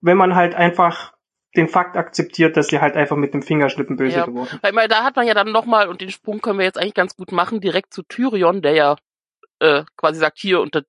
[0.00, 1.15] wenn man halt einfach
[1.56, 4.24] den Fakt akzeptiert, dass sie halt einfach mit dem Fingerschnippen böse Ja.
[4.26, 4.58] geworden.
[4.62, 6.94] weil mal, da hat man ja dann nochmal, und den Sprung können wir jetzt eigentlich
[6.94, 8.96] ganz gut machen, direkt zu Tyrion, der ja
[9.60, 10.82] äh, quasi sagt, hier unter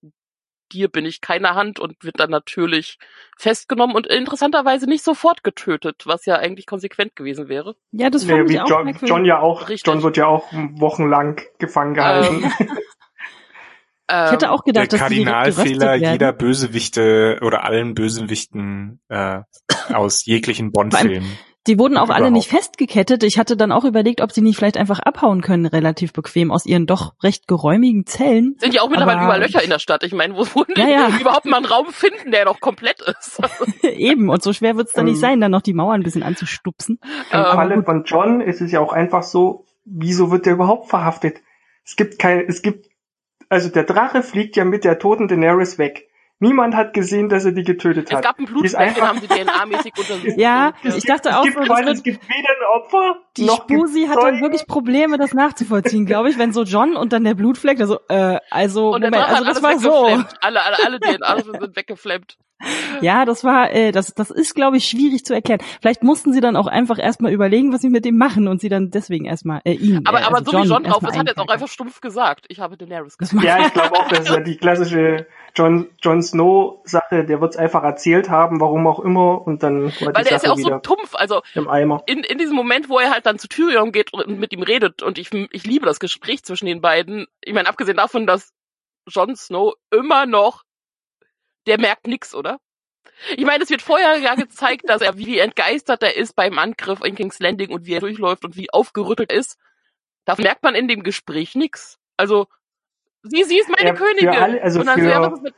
[0.74, 2.98] dir bin ich keine Hand und wird dann natürlich
[3.38, 7.78] festgenommen und interessanterweise nicht sofort getötet, was ja eigentlich konsequent gewesen wäre.
[7.94, 8.98] Ja, das Nee, fand wie ich auch John.
[9.04, 9.88] John ja auch, Richtig.
[9.88, 12.44] John wird ja auch wochenlang gefangen gehalten.
[12.44, 12.52] Ähm,
[14.10, 19.40] Ich hätte auch gedacht, der dass Kardinalfehler jeder Bösewichte oder allen Bösewichten äh,
[19.94, 21.38] aus jeglichen Bond-Filmen.
[21.68, 23.24] Die wurden auch alle nicht festgekettet.
[23.24, 26.66] Ich hatte dann auch überlegt, ob sie nicht vielleicht einfach abhauen können, relativ bequem aus
[26.66, 28.56] ihren doch recht geräumigen Zellen.
[28.60, 30.04] Sind ja auch mittlerweile Aber- überall Löcher in der Stadt.
[30.04, 31.10] Ich meine, wo die Ja, ja.
[31.20, 33.42] überhaupt mal einen Raum finden, der noch komplett ist?
[33.84, 35.20] Eben, und so schwer wird's dann nicht Ähm.
[35.20, 37.00] sein, dann noch die Mauern ein bisschen anzustupsen.
[37.34, 40.88] Im Ähm, Falle von John ist es ja auch einfach so, wieso wird der überhaupt
[40.90, 41.42] verhaftet?
[41.84, 42.87] Es gibt kein, es gibt,
[43.50, 46.10] also der Drache fliegt ja mit der toten Daenerys weg.
[46.40, 48.24] Niemand hat gesehen, dass er die getötet Es hat.
[48.24, 50.38] gab einen Blutfleck, den haben sie DNA-mäßig untersucht.
[50.38, 53.64] Ja, ich dachte es auch gibt, so, wird, es gibt weder ein Opfer, die noch
[53.64, 57.34] Spusi hat dann wirklich Probleme, das nachzuvollziehen, glaube ich, wenn so John und dann der
[57.34, 60.06] Blutfleck, also, äh, also, und Moment, also das war so.
[60.42, 62.38] Alle, alle, alle DNA sind weggeflammt.
[63.02, 65.60] Ja, das war, äh, das, das ist, glaube ich, schwierig zu erklären.
[65.80, 68.70] Vielleicht mussten sie dann auch einfach erstmal überlegen, was sie mit dem machen und sie
[68.70, 70.02] dann deswegen erstmal, äh, ihn.
[70.08, 72.02] Aber, äh, aber also so wie John drauf ist, hat er jetzt auch einfach stumpf
[72.02, 72.46] gesagt.
[72.50, 73.36] Ich habe Daenerys Das gesagt.
[73.36, 77.42] macht- Ja, ich glaube auch, das ist ja die klassische John, John Snow Sache, der
[77.42, 80.50] wird's einfach erzählt haben, warum auch immer, und dann war Weil die der ist ja
[80.50, 81.16] Sache auch so tumpf.
[81.16, 82.04] Also im Eimer.
[82.06, 85.02] in, in diesem Moment, wo er halt dann zu Tyrion geht und mit ihm redet
[85.02, 87.26] und ich, ich liebe das Gespräch zwischen den beiden.
[87.42, 88.54] Ich meine, abgesehen davon, dass
[89.08, 90.64] Jon Snow immer noch,
[91.66, 92.60] der merkt nix, oder?
[93.36, 97.04] Ich meine, es wird vorher ja gezeigt, dass er wie entgeistert er ist beim Angriff
[97.04, 99.58] in King's Landing und wie er durchläuft und wie aufgerüttelt er ist.
[100.26, 101.98] Da merkt man in dem Gespräch nix.
[102.16, 102.48] Also,
[103.24, 104.30] sie, sie ist meine Ja, für Königin.
[104.30, 105.54] alle- also und dann für- so, ja, was ist mit,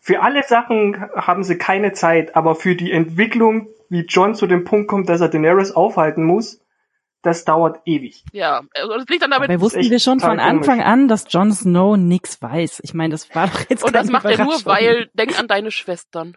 [0.00, 4.64] Für alle Sachen haben sie keine Zeit, aber für die Entwicklung, wie John zu dem
[4.64, 6.60] Punkt kommt, dass er Daenerys aufhalten muss,
[7.22, 8.24] das dauert ewig.
[8.32, 10.44] ja, also das liegt dann damit, Dabei wussten wir schon von komisch.
[10.44, 12.80] Anfang an, dass Jon Snow nix weiß.
[12.84, 15.72] Ich meine, das war doch jetzt und das macht er nur, weil, denk an deine
[15.72, 16.36] Schwestern.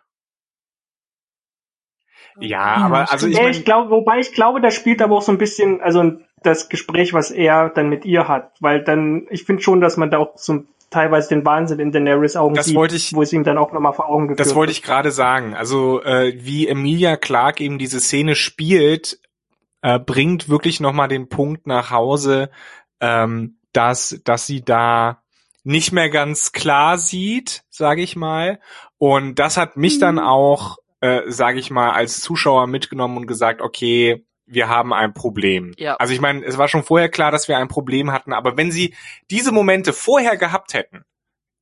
[2.40, 5.22] Ja, Ja, aber also ich meine, ich glaube, wobei ich glaube, da spielt aber auch
[5.22, 9.44] so ein bisschen, also das Gespräch, was er dann mit ihr hat, weil dann, ich
[9.44, 12.76] finde schon, dass man da auch so teilweise den Wahnsinn in Daenerys Augen Das sieht,
[12.76, 15.12] wollte ich- wo es ihm dann auch nochmal vor Augen geführt Das wollte ich gerade
[15.12, 15.54] sagen.
[15.56, 19.20] Also äh, wie Emilia Clark eben diese Szene spielt,
[19.82, 22.50] äh, bringt wirklich nochmal den Punkt nach Hause,
[23.00, 25.22] ähm, dass, dass sie da
[25.64, 28.60] nicht mehr ganz klar sieht, sage ich mal.
[28.98, 33.62] Und das hat mich dann auch, äh, sage ich mal, als Zuschauer mitgenommen und gesagt,
[33.62, 35.74] okay, wir haben ein Problem.
[35.78, 35.96] Ja.
[35.96, 38.72] Also ich meine, es war schon vorher klar, dass wir ein Problem hatten, aber wenn
[38.72, 38.94] sie
[39.30, 41.06] diese Momente vorher gehabt hätten,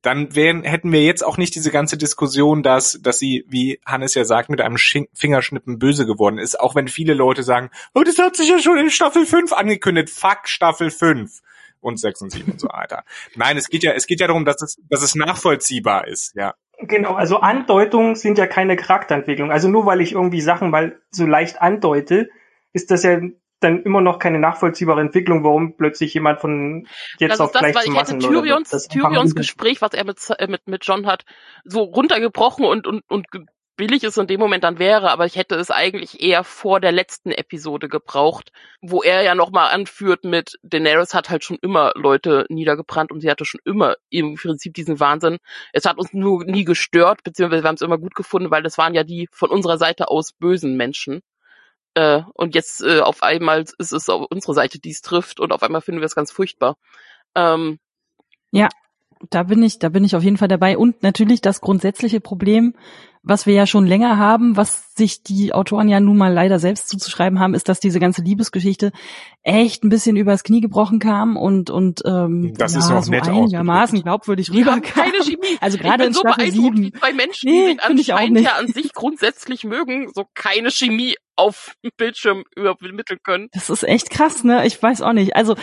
[0.02, 4.14] dann wären, hätten wir jetzt auch nicht diese ganze Diskussion, dass, dass sie, wie Hannes
[4.14, 6.58] ja sagt, mit einem Sching Fingerschnippen böse geworden ist.
[6.58, 10.08] Auch wenn viele Leute sagen, oh, das hat sich ja schon in Staffel 5 angekündigt.
[10.08, 11.40] Fuck Staffel 5
[11.80, 13.04] und 6 und 7 und so weiter.
[13.36, 16.54] Nein, es geht ja, es geht ja darum, dass es, dass es nachvollziehbar ist, ja.
[16.82, 19.50] Genau, also Andeutungen sind ja keine Charakterentwicklung.
[19.52, 22.30] Also nur weil ich irgendwie Sachen mal so leicht andeute,
[22.72, 23.20] ist das ja
[23.60, 26.86] dann immer noch keine nachvollziehbare Entwicklung, warum plötzlich jemand von
[27.18, 28.44] jetzt das auf ist das, gleich weil zum ich hätte Massenmörder wird.
[28.44, 31.24] Tyrions, Das Tyrions Gespräch, was er mit, äh, mit, mit John hat,
[31.64, 33.26] so runtergebrochen und, und, und
[33.80, 36.92] billig es in dem Moment dann wäre, aber ich hätte es eigentlich eher vor der
[36.92, 38.50] letzten Episode gebraucht,
[38.82, 43.30] wo er ja nochmal anführt mit Daenerys hat halt schon immer Leute niedergebrannt und sie
[43.30, 45.38] hatte schon immer im Prinzip diesen Wahnsinn.
[45.72, 48.76] Es hat uns nur nie gestört, beziehungsweise wir haben es immer gut gefunden, weil das
[48.76, 51.22] waren ja die von unserer Seite aus bösen Menschen.
[51.94, 55.52] Äh, und jetzt äh, auf einmal ist es auf unsere Seite, die es trifft und
[55.52, 56.76] auf einmal finden wir es ganz furchtbar.
[57.34, 57.78] Ähm,
[59.28, 60.78] Da bin ich, da bin ich auf jeden Fall dabei.
[60.78, 62.74] Und natürlich das grundsätzliche Problem,
[63.22, 66.88] was wir ja schon länger haben, was sich die Autoren ja nun mal leider selbst
[66.88, 68.92] zuzuschreiben haben, ist, dass diese ganze Liebesgeschichte
[69.42, 73.10] echt ein bisschen übers Knie gebrochen kam und und ähm, Das ja, ist noch so
[73.10, 75.04] nett einigermaßen glaubwürdig Die haben rüberkam.
[75.04, 75.58] keine Chemie.
[75.60, 76.98] Also ich gerade bin in so Staffel beeindruckt, wie 7.
[76.98, 78.44] zwei Menschen, Nee, die sich auch anscheinend nicht.
[78.46, 83.48] ja an sich grundsätzlich mögen, so keine Chemie auf dem Bildschirm übermitteln können.
[83.52, 84.66] Das ist echt krass, ne?
[84.66, 85.36] Ich weiß auch nicht.
[85.36, 85.56] Also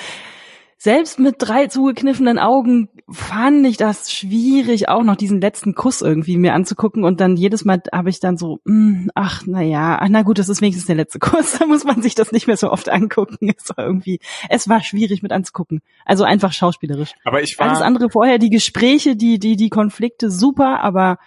[0.77, 6.37] selbst mit drei zugekniffenen Augen fand ich das schwierig, auch noch diesen letzten Kuss irgendwie
[6.37, 10.07] mir anzugucken und dann jedes Mal habe ich dann so, mh, ach na ja, ach,
[10.09, 12.57] na gut, das ist wenigstens der letzte Kuss, da muss man sich das nicht mehr
[12.57, 13.51] so oft angucken.
[13.57, 15.81] Es war irgendwie, es war schwierig mit anzugucken.
[16.05, 17.13] Also einfach schauspielerisch.
[17.23, 21.17] Aber ich war, Alles andere vorher, die Gespräche, die die die Konflikte super, aber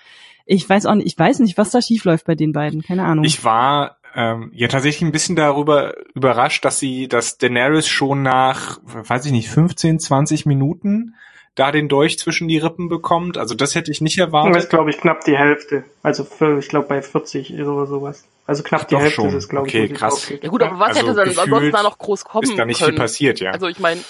[0.46, 3.04] ich weiß auch nicht, ich weiß nicht, was da schief läuft bei den beiden, keine
[3.04, 3.24] Ahnung.
[3.24, 8.78] ich war ähm, ja tatsächlich ein bisschen darüber überrascht, dass sie, dass Daenerys schon nach,
[8.84, 11.14] weiß ich nicht, 15, 20 Minuten
[11.54, 13.36] da den Dolch zwischen die Rippen bekommt.
[13.36, 14.70] Also das hätte ich nicht Das ist, erwartet.
[14.70, 15.84] glaube ich, knapp die Hälfte.
[16.02, 18.24] Also für, ich glaube bei 40 oder sowas.
[18.46, 19.28] Also knapp Ach, die Hälfte schon.
[19.28, 19.74] ist es, glaube ich.
[19.74, 20.32] Okay, wo sie krass.
[20.42, 22.78] Ja gut, aber was Also hätte dann sonst da noch groß kommen Ist da nicht
[22.80, 22.92] können?
[22.92, 23.50] viel passiert, ja.
[23.50, 24.00] Also ich meine,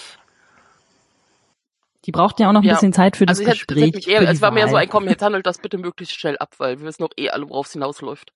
[2.07, 2.75] die brauchten ja auch noch ein Ja.
[2.75, 3.95] bisschen Zeit für das also ich hätte, Gespräch.
[3.97, 6.39] hätte eher, für es war mehr so ein, komm, jetzt handelt das bitte möglichst schnell
[6.39, 8.33] ab, weil wir wissen doch eh alle, worauf es hinausläuft.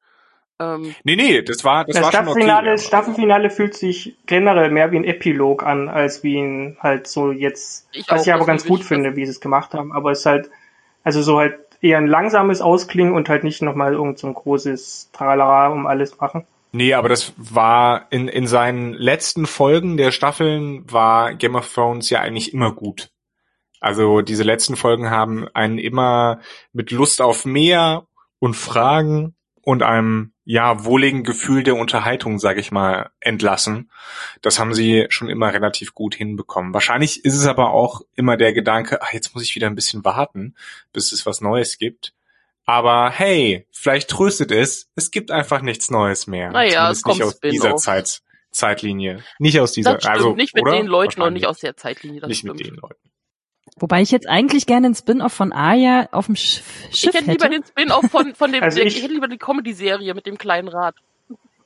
[0.61, 2.43] Ähm, Nee, nee, das war, das Das war schon okay.
[2.43, 7.33] Staffelfinale, Staffelfinale fühlt sich generell mehr wie ein Epilog an, als wie ein halt so
[7.33, 9.93] jetzt, Ich was auch, ich aber ganz gut finde, wie sie es gemacht haben.
[9.93, 10.51] Aber es ist halt,
[11.03, 15.11] also so halt eher ein langsames Ausklingen und halt nicht nochmal irgend so ein großes
[15.13, 16.47] Tralala um alles machen.
[16.73, 22.11] Nee, aber das war in, in seinen letzten Folgen der Staffeln war Game of Thrones
[22.11, 23.11] ja eigentlich immer gut.
[23.81, 26.41] Also diese letzten Folgen haben einen immer
[26.73, 28.07] mit Lust auf mehr
[28.39, 33.91] und Fragen und einem ja wohligen Gefühl der Unterhaltung, sage ich mal, entlassen.
[34.43, 36.75] Das haben sie schon immer relativ gut hinbekommen.
[36.75, 40.05] Wahrscheinlich ist es aber auch immer der Gedanke, ach, jetzt muss ich wieder ein bisschen
[40.05, 40.55] warten,
[40.93, 42.13] bis es was Neues gibt.
[42.67, 46.51] Aber hey, vielleicht tröstet es, es gibt einfach nichts Neues mehr.
[46.51, 47.93] Naja, es Zumindest nicht kommt aus dieser.
[47.93, 49.23] Zeit, Zeitlinie.
[49.39, 50.73] Nicht aus dieser, das stimmt, also nicht mit oder?
[50.77, 52.21] den Leuten und nicht aus der Zeitlinie.
[52.21, 52.57] Das nicht stimmt.
[52.57, 53.11] mit den Leuten.
[53.77, 57.31] Wobei ich jetzt eigentlich gerne einen Spin-off von Aya auf dem Schiff, Schiff ich hätte
[57.33, 60.39] lieber den Spin-off von, von dem, Also ich- ich hätte lieber die Comedy-Serie mit dem
[60.39, 60.95] kleinen Rad.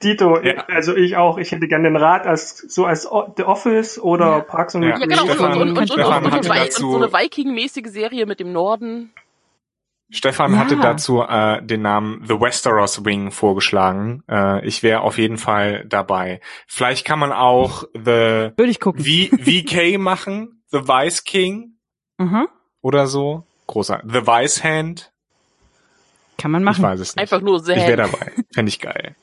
[0.03, 0.65] Dito, Ja.
[0.69, 4.27] also ich auch, ich hätte gerne den Rat als so als O- The Office oder
[4.29, 4.41] Ja.
[4.41, 6.97] Parks and Ja, Ja, genau, und, Stefan- und, und, und, und, Stefan und, und, so
[6.97, 9.13] eine Viking-mäßige Serie mit dem Norden.
[10.11, 10.61] Stefan Ja.
[10.61, 14.23] hatte dazu äh, den Namen The Westeros Wing vorgeschlagen.
[14.31, 16.41] Äh, ich wäre auf jeden Fall dabei.
[16.67, 19.05] Vielleicht kann man auch The Würde ich gucken.
[19.05, 21.75] v VK machen, The Vice King
[22.19, 22.49] Mhm.
[22.83, 23.45] oder so.
[23.67, 24.03] Großer.
[24.05, 25.11] The Vice Hand.
[26.37, 26.83] Kann man Ich machen.
[26.83, 27.21] weiß es nicht.
[27.21, 27.77] Einfach nur sehr.
[27.77, 28.33] Ich wäre dabei.
[28.55, 29.15] Fände ich geil.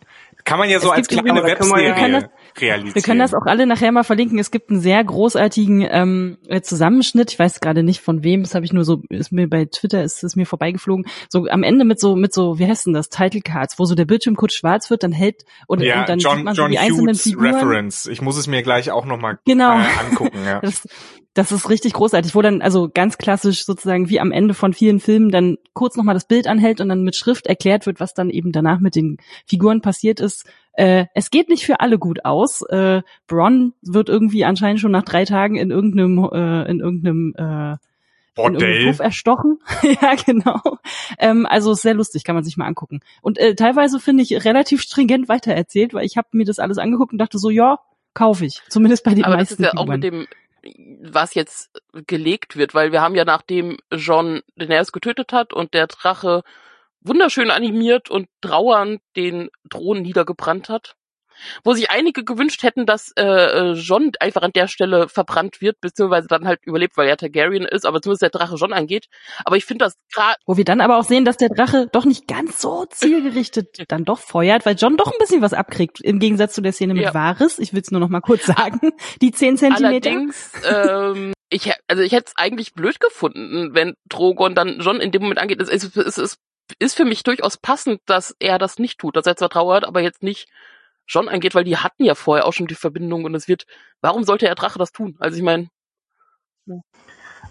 [0.43, 2.29] Kann man ja so Es als kleine Webserie
[2.61, 2.95] realisieren.
[2.95, 4.39] Wir können das auch alle nachher mal verlinken.
[4.39, 7.31] Es gibt einen sehr großartigen ähm, äh, Zusammenschnitt.
[7.31, 8.43] Ich weiß gerade nicht von wem.
[8.43, 11.05] Das habe ich nur so, ist mir bei Twitter ist es mir vorbeigeflogen.
[11.29, 13.09] So am Ende mit so mit so, wie heißt denn das?
[13.09, 16.19] Title Cards, wo so der Bildschirm kurz schwarz wird, dann hält und, ja, und dann
[16.19, 17.55] John, sieht man so John die einzelnen Hughes Figuren.
[17.55, 18.05] Reference.
[18.07, 19.77] Ich muss es mir gleich auch nochmal Genau.
[19.79, 20.39] äh, angucken.
[20.45, 20.61] Ja.
[20.65, 20.87] Das,
[21.35, 25.01] das ist richtig großartig, wo dann also ganz klassisch sozusagen wie am Ende von vielen
[25.01, 28.29] Filmen dann kurz nochmal das Bild anhält und dann mit Schrift erklärt wird, was dann
[28.29, 30.45] eben danach mit den Figuren passiert ist.
[30.75, 32.61] Äh, es geht nicht für alle gut aus.
[32.63, 37.77] Äh, Bronn wird irgendwie anscheinend schon nach drei Tagen in irgendeinem äh, in irgendeinem äh,
[38.35, 38.87] Bordell.
[38.87, 39.59] Puff erstochen.
[40.01, 40.61] ja, genau.
[41.17, 42.99] Ähm, also ist sehr lustig, kann man sich mal angucken.
[43.21, 47.13] Und äh, teilweise finde ich relativ stringent weitererzählt, weil ich habe mir das alles angeguckt
[47.13, 47.79] und dachte so, ja,
[48.13, 48.61] kaufe ich.
[48.67, 50.27] Zumindest bei den Aber das meisten ist ja auch mit dem,
[51.01, 55.87] was jetzt gelegt wird, weil wir haben ja nachdem John Daenerys getötet hat und der
[55.87, 56.43] Drache
[57.07, 60.95] wunderschön animiert und trauernd den Thron niedergebrannt hat,
[61.63, 65.79] wo sich einige gewünscht hätten, dass äh, äh, John einfach an der Stelle verbrannt wird,
[65.81, 69.07] beziehungsweise dann halt überlebt, weil er Targaryen ist, aber zumindest der Drache John angeht.
[69.43, 72.05] Aber ich finde das gerade Wo wir dann aber auch sehen, dass der Drache doch
[72.05, 76.19] nicht ganz so zielgerichtet dann doch feuert, weil John doch ein bisschen was abkriegt, im
[76.19, 77.13] Gegensatz zu der Szene mit Ja.
[77.13, 77.59] Varys.
[77.59, 78.91] Ich will es nur noch mal kurz sagen.
[79.21, 80.09] Die 10 Zentimeter.
[80.09, 85.11] Allerdings, ähm, ich, also ich hätte es eigentlich blöd gefunden, wenn Drogon dann John in
[85.11, 85.61] dem Moment angeht.
[85.61, 86.37] Es ist, es ist,
[86.79, 90.01] ist für mich durchaus passend, dass er das nicht tut, dass er zwar trauert, aber
[90.01, 90.47] jetzt nicht
[91.07, 93.65] John angeht, weil die hatten ja vorher auch schon die Verbindung und es wird,
[94.01, 95.15] warum sollte er Drache das tun?
[95.19, 95.69] Also ich meine,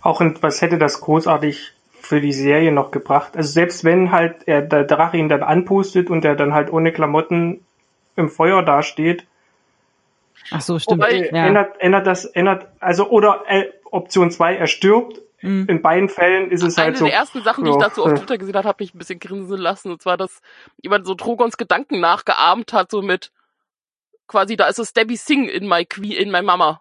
[0.00, 3.37] Auch in, was hätte das großartig für die Serie noch gebracht?
[3.37, 6.92] Also selbst wenn halt er, der Drache ihn dann anpustet und er dann halt ohne
[6.92, 7.64] Klamotten
[8.16, 9.27] im Feuer dasteht,
[10.50, 11.03] Ach so, stimmt.
[11.03, 11.46] Wobei- ja.
[11.46, 15.20] ändert, ändert das, ändert, also oder äh, Option zwei, er stirbt.
[15.45, 15.67] Mhm.
[15.69, 17.05] In beiden Fällen ist es eine halt so.
[17.05, 18.15] der ersten Sachen, die ich dazu auf.
[18.15, 19.93] Twitter gesehen habe, hat mich ein bisschen grinsen lassen.
[19.93, 20.41] Und zwar, dass
[20.83, 23.31] jemand so Drogons Gedanken nachgeahmt hat, so mit
[24.27, 26.81] quasi, da ist so Stabby Singh in my Queen, in my Mama.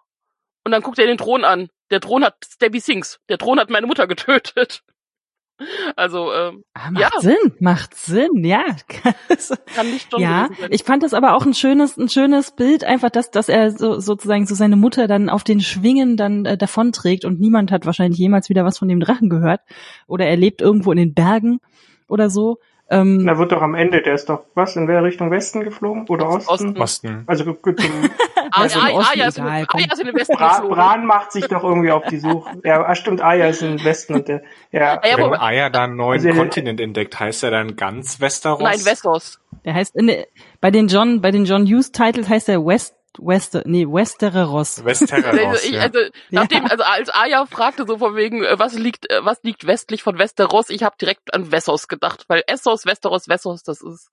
[0.64, 1.68] Und dann guckt er den Thron an.
[1.90, 3.20] Der Thron hat Stabby Singhs.
[3.28, 4.82] Der Thron hat meine Mutter getötet.
[5.96, 7.20] Also, ähm, Ah, macht ja.
[7.20, 8.64] Sinn, macht Sinn, ja.
[9.74, 13.10] kann nicht John ja, ich fand das aber auch ein schönes, ein schönes Bild, einfach,
[13.10, 17.24] dass, dass er so, sozusagen so seine Mutter dann auf den Schwingen dann äh, davonträgt
[17.24, 19.60] und niemand hat wahrscheinlich jemals wieder was von dem Drachen gehört.
[20.08, 21.60] Oder er lebt irgendwo in den Bergen
[22.08, 22.58] oder so.
[22.90, 26.06] Ähm, Na, wird doch am Ende, der ist doch, was, in welcher Richtung Westen geflogen?
[26.08, 26.50] Oder Osten?
[26.50, 26.76] Osten.
[26.78, 27.24] Osten.
[27.26, 27.90] Also gut, zum,
[28.56, 29.66] Ah, Also im ah, Osten Aya ist in, egal.
[29.68, 30.76] Aya ist in den Westen Bra geflogen.
[30.76, 32.50] Bran macht sich doch irgendwie auf die Suche.
[32.64, 35.00] Ja, ah, stimmt, Aya ist im Westen und der, ja.
[35.02, 38.20] Ah, ja, Wenn aber- Aya da einen neuen Also, Kontinent entdeckt, heißt er dann ganz
[38.20, 38.60] Westeros?
[38.62, 39.40] Nein, Westeros.
[39.64, 40.26] der heißt in, der-
[40.60, 44.84] bei den John, bei den John Hughes Titles heißt er West, Wester, nee, Westeros.
[44.84, 45.82] Westeros, Also, ich, ja.
[45.82, 45.98] also,
[46.30, 50.02] nachdem, also als Aya fragte so von wegen, äh, was liegt, äh, was liegt westlich
[50.02, 54.10] von Westeros, ich habe direkt an Wessos gedacht, weil Essos, Westeros, Wessos, das ist,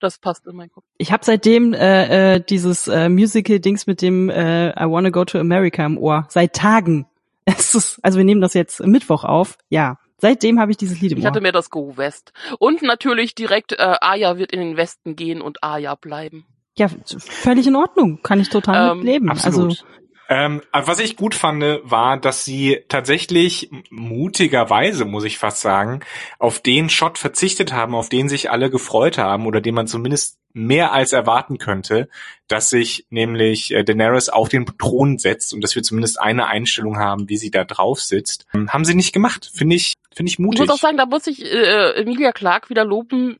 [0.00, 0.84] das passt in meinen Kopf.
[0.98, 5.38] Ich habe seitdem äh, äh, dieses äh, Musical-Dings mit dem äh, I Wanna Go to
[5.38, 6.26] America im Ohr.
[6.28, 7.06] Seit Tagen.
[7.46, 9.56] Es ist, also wir nehmen das jetzt Mittwoch auf.
[9.70, 12.32] Ja, seitdem habe ich dieses Lied im Ich hatte mir das Go West.
[12.58, 16.44] Und natürlich direkt, äh, Aya wird in den Westen gehen und Aya bleiben.
[16.76, 18.20] ja, völlig in Ordnung.
[18.22, 19.30] Kann ich total Ähm, mit leben.
[19.30, 19.70] Absolut.
[19.70, 19.84] Also
[20.30, 26.00] Ähm, was ich gut fand, war, dass sie tatsächlich mutigerweise, muss ich fast sagen,
[26.38, 30.38] auf den Shot verzichtet haben, auf den sich alle gefreut haben oder den man zumindest
[30.52, 32.08] mehr als erwarten könnte,
[32.46, 36.96] dass sich nämlich äh, Daenerys auf den Thron setzt und dass wir zumindest eine Einstellung
[36.96, 38.46] haben, wie sie da drauf sitzt.
[38.54, 39.50] Ähm, haben sie nicht gemacht.
[39.52, 40.60] Finde ich, finde ich mutig.
[40.60, 43.38] Ich muss auch sagen, da muss ich äh, Emilia Clark wieder loben,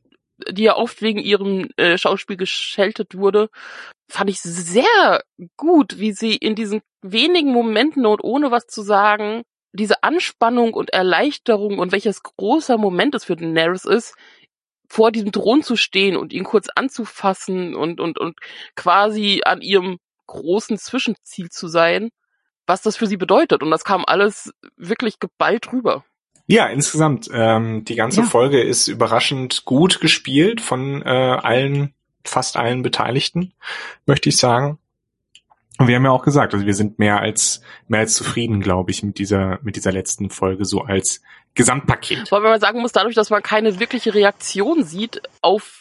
[0.49, 3.49] die ja oft wegen ihrem äh, Schauspiel gescheltet wurde,
[4.11, 5.23] fand ich sehr
[5.57, 9.43] gut, wie sie in diesen wenigen Momenten und ohne was zu sagen,
[9.73, 14.15] diese Anspannung und Erleichterung und welches großer Moment es für Daenerys ist,
[14.87, 18.37] vor diesem Thron zu stehen und ihn kurz anzufassen und, und, und
[18.75, 19.97] quasi an ihrem
[20.27, 22.09] großen Zwischenziel zu sein,
[22.67, 23.63] was das für sie bedeutet.
[23.63, 26.03] Und das kam alles wirklich geballt rüber.
[26.47, 27.29] Ja, insgesamt.
[27.33, 28.27] Ähm, die ganze ja.
[28.27, 33.53] Folge ist überraschend gut gespielt von äh, allen, fast allen Beteiligten,
[34.05, 34.77] möchte ich sagen.
[35.77, 38.91] Und wir haben ja auch gesagt, also wir sind mehr als mehr als zufrieden, glaube
[38.91, 41.21] ich, mit dieser mit dieser letzten Folge so als
[41.55, 42.31] Gesamtpaket.
[42.31, 45.80] Weil man sagen muss, dadurch, dass man keine wirkliche Reaktion sieht auf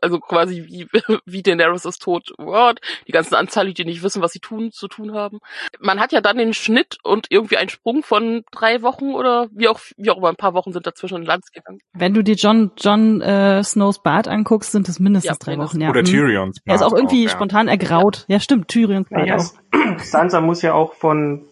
[0.00, 0.86] also quasi wie,
[1.26, 2.80] wie Daenerys ist tot, what?
[3.08, 5.40] Die ganzen Anzahl, die nicht wissen, was sie tun, zu tun haben.
[5.80, 9.68] Man hat ja dann den Schnitt und irgendwie einen Sprung von drei Wochen oder wie
[9.68, 11.80] auch, wie auch immer, ein paar Wochen sind dazwischen in Lands gegangen.
[11.92, 15.80] Wenn du dir John, John äh, Snows Bart anguckst, sind es mindestens ja, drei Wochen,
[15.80, 15.90] ja.
[15.90, 16.06] Oder mhm.
[16.06, 16.66] Tyrions Bart.
[16.66, 18.24] Er ist auch irgendwie auch, spontan ergraut.
[18.28, 18.36] Ja.
[18.36, 19.98] ja, stimmt, Tyrions Bart ja, auch.
[19.98, 21.44] Sansa muss ja auch von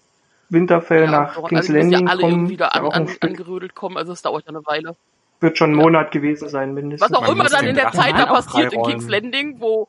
[0.51, 2.33] Winterfell nach also King's Landing ja alle kommen.
[2.33, 4.97] irgendwie da an, an, angerödelt kommen, also es dauert ja eine Weile
[5.43, 7.11] wird schon ein Monat gewesen sein, mindestens.
[7.11, 9.89] Was auch immer dann in der Zeit da passiert in King's Landing, wo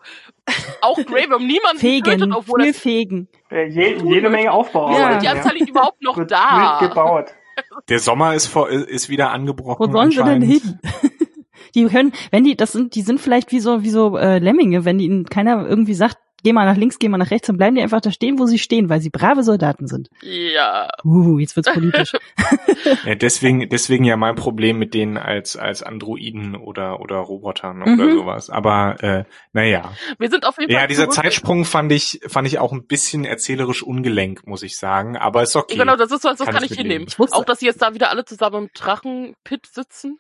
[0.82, 3.28] auch Grave um niemanden fegen, tötet, obwohl viel fegen.
[3.50, 4.98] Äh, je, jede Menge Aufbau.
[4.98, 5.20] Ja.
[5.20, 6.80] Die Anzahl liegt überhaupt noch wird da.
[6.82, 7.34] gebaut.
[7.90, 9.88] Der Sommer ist vor, ist wieder angebrochen.
[9.88, 10.80] Wo sollen sie denn hin?
[11.76, 14.86] die können, wenn die, das sind, die sind vielleicht wie so, wie so äh, Lemminge,
[14.86, 17.76] wenn ihnen keiner irgendwie sagt, geh mal nach links, geh mal nach rechts, dann bleiben
[17.76, 20.10] die einfach da stehen, wo sie stehen, weil sie brave Soldaten sind.
[20.22, 20.90] Ja.
[21.04, 22.14] Uh, jetzt wird's politisch.
[23.06, 28.00] ja, deswegen, deswegen ja mein Problem mit denen als, als Androiden oder, oder Robotern mhm.
[28.00, 28.50] oder sowas.
[28.50, 29.94] Aber, äh, naja.
[30.20, 30.82] Wir sind auf jeden Fall.
[30.82, 35.18] Ja, dieser Zeitsprung fand ich, fand ich auch ein bisschen erzählerisch ungelenk, muss ich sagen.
[35.18, 35.78] Aber ist okay.
[35.78, 37.06] Genau, das ist was, das kann, kann ich hinnehmen.
[37.08, 40.20] Ich wusste, auch, dass sie jetzt da wieder alle zusammen im Drachenpit sitzen.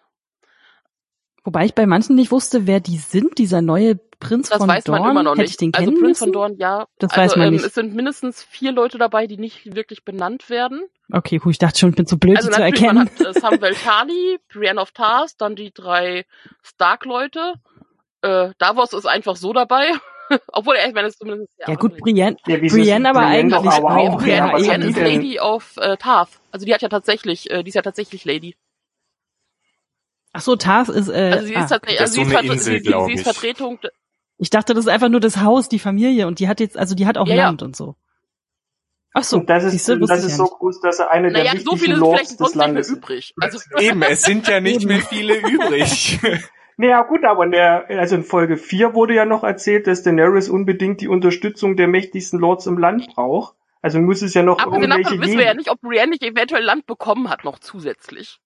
[1.43, 4.86] Wobei ich bei manchen nicht wusste, wer die sind, dieser neue Prinz das von weiß
[4.86, 5.01] Dorn.
[5.01, 6.23] man immer noch Hätte ich den also kennen Prinz müssen?
[6.25, 6.88] von Dorn, ja.
[6.99, 7.65] Das also, weiß man ähm, nicht.
[7.65, 10.84] Es sind mindestens vier Leute dabei, die nicht wirklich benannt werden.
[11.12, 11.51] Okay, cool.
[11.51, 12.95] Ich dachte schon, ich bin zu blöd, also die zu erkennen.
[12.95, 16.25] Man hat äh, Samwell Tali, Brienne of Tars, dann die drei
[16.63, 17.56] Stark-Leute.
[18.21, 19.91] Äh, Davos ist einfach so dabei.
[20.53, 23.71] Obwohl er, ich meine, es zumindest ja, ja gut, Brienne, ja, Brienne aber Brienne eigentlich
[23.71, 24.17] aber auch.
[24.17, 26.39] Brienne, ja, Brienne ist Lady of äh, Tarth.
[26.51, 28.56] Also die hat ja tatsächlich, äh, die ist ja tatsächlich Lady.
[30.34, 32.91] Ach so, Tarth ist äh, also sie ist, ah, also sie, so ist Insel, sie,
[32.91, 33.80] sie, sie ist Vertretung
[34.38, 36.96] ich dachte, das ist einfach nur das Haus, die Familie und die hat jetzt, also
[36.96, 37.67] die hat auch ja, Land ja.
[37.67, 37.96] und so.
[39.13, 41.54] Ach so, und das ist, du, das ist so groß, dass er eine naja, der
[41.54, 43.34] wichtigsten so viele Lords des Landes übrig.
[43.41, 46.19] Also Eben, es sind ja nicht mehr viele übrig.
[46.76, 50.50] Naja, gut, aber in der, also in Folge 4 wurde ja noch erzählt, dass Daenerys
[50.50, 53.56] unbedingt die Unterstützung der mächtigsten Lords im Land braucht.
[53.84, 56.24] Also muss es ja noch aber irgendwelche genau, wissen wir ja nicht, ob Brienne nicht
[56.24, 58.39] eventuell Land bekommen hat noch zusätzlich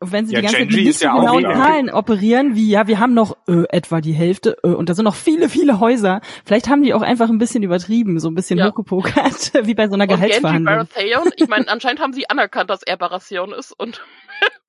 [0.00, 2.98] wenn sie ja, die ganze Zeit mit nicht ja genauen Zahlen operieren, wie ja, wir
[2.98, 6.20] haben noch äh, etwa die Hälfte äh, und da sind noch viele, viele Häuser.
[6.44, 8.68] Vielleicht haben die auch einfach ein bisschen übertrieben, so ein bisschen ja.
[8.68, 10.64] hochgepokert, wie bei so einer Gehaltsverhandlung.
[10.64, 14.02] Baratheon, ich meine, anscheinend haben sie anerkannt, dass er Baratheon ist und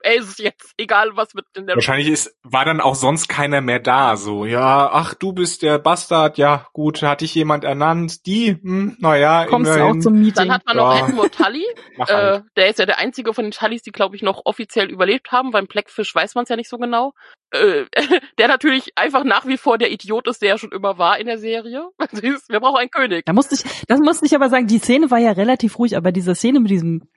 [0.05, 3.61] er ist jetzt egal, was mit in der Wahrscheinlich ist war dann auch sonst keiner
[3.61, 8.25] mehr da, so ja, ach du bist der Bastard, ja gut, hat dich jemand ernannt,
[8.25, 10.35] die, hm, naja, kommst du auch zum Meeting.
[10.35, 11.07] Dann hat man noch ja.
[11.07, 11.65] Edmund Tully,
[11.97, 12.43] äh, halt.
[12.55, 15.51] der ist ja der einzige von den Tullys, die glaube ich noch offiziell überlebt haben.
[15.51, 17.13] Beim Blackfish weiß man es ja nicht so genau.
[17.51, 17.85] Äh,
[18.37, 21.25] der natürlich einfach nach wie vor der Idiot ist, der ja schon immer war in
[21.25, 21.89] der Serie.
[22.11, 23.25] Wir brauchen einen König.
[23.25, 26.11] Da musste ich, das musste ich aber sagen, die Szene war ja relativ ruhig, aber
[26.11, 27.07] diese Szene mit diesem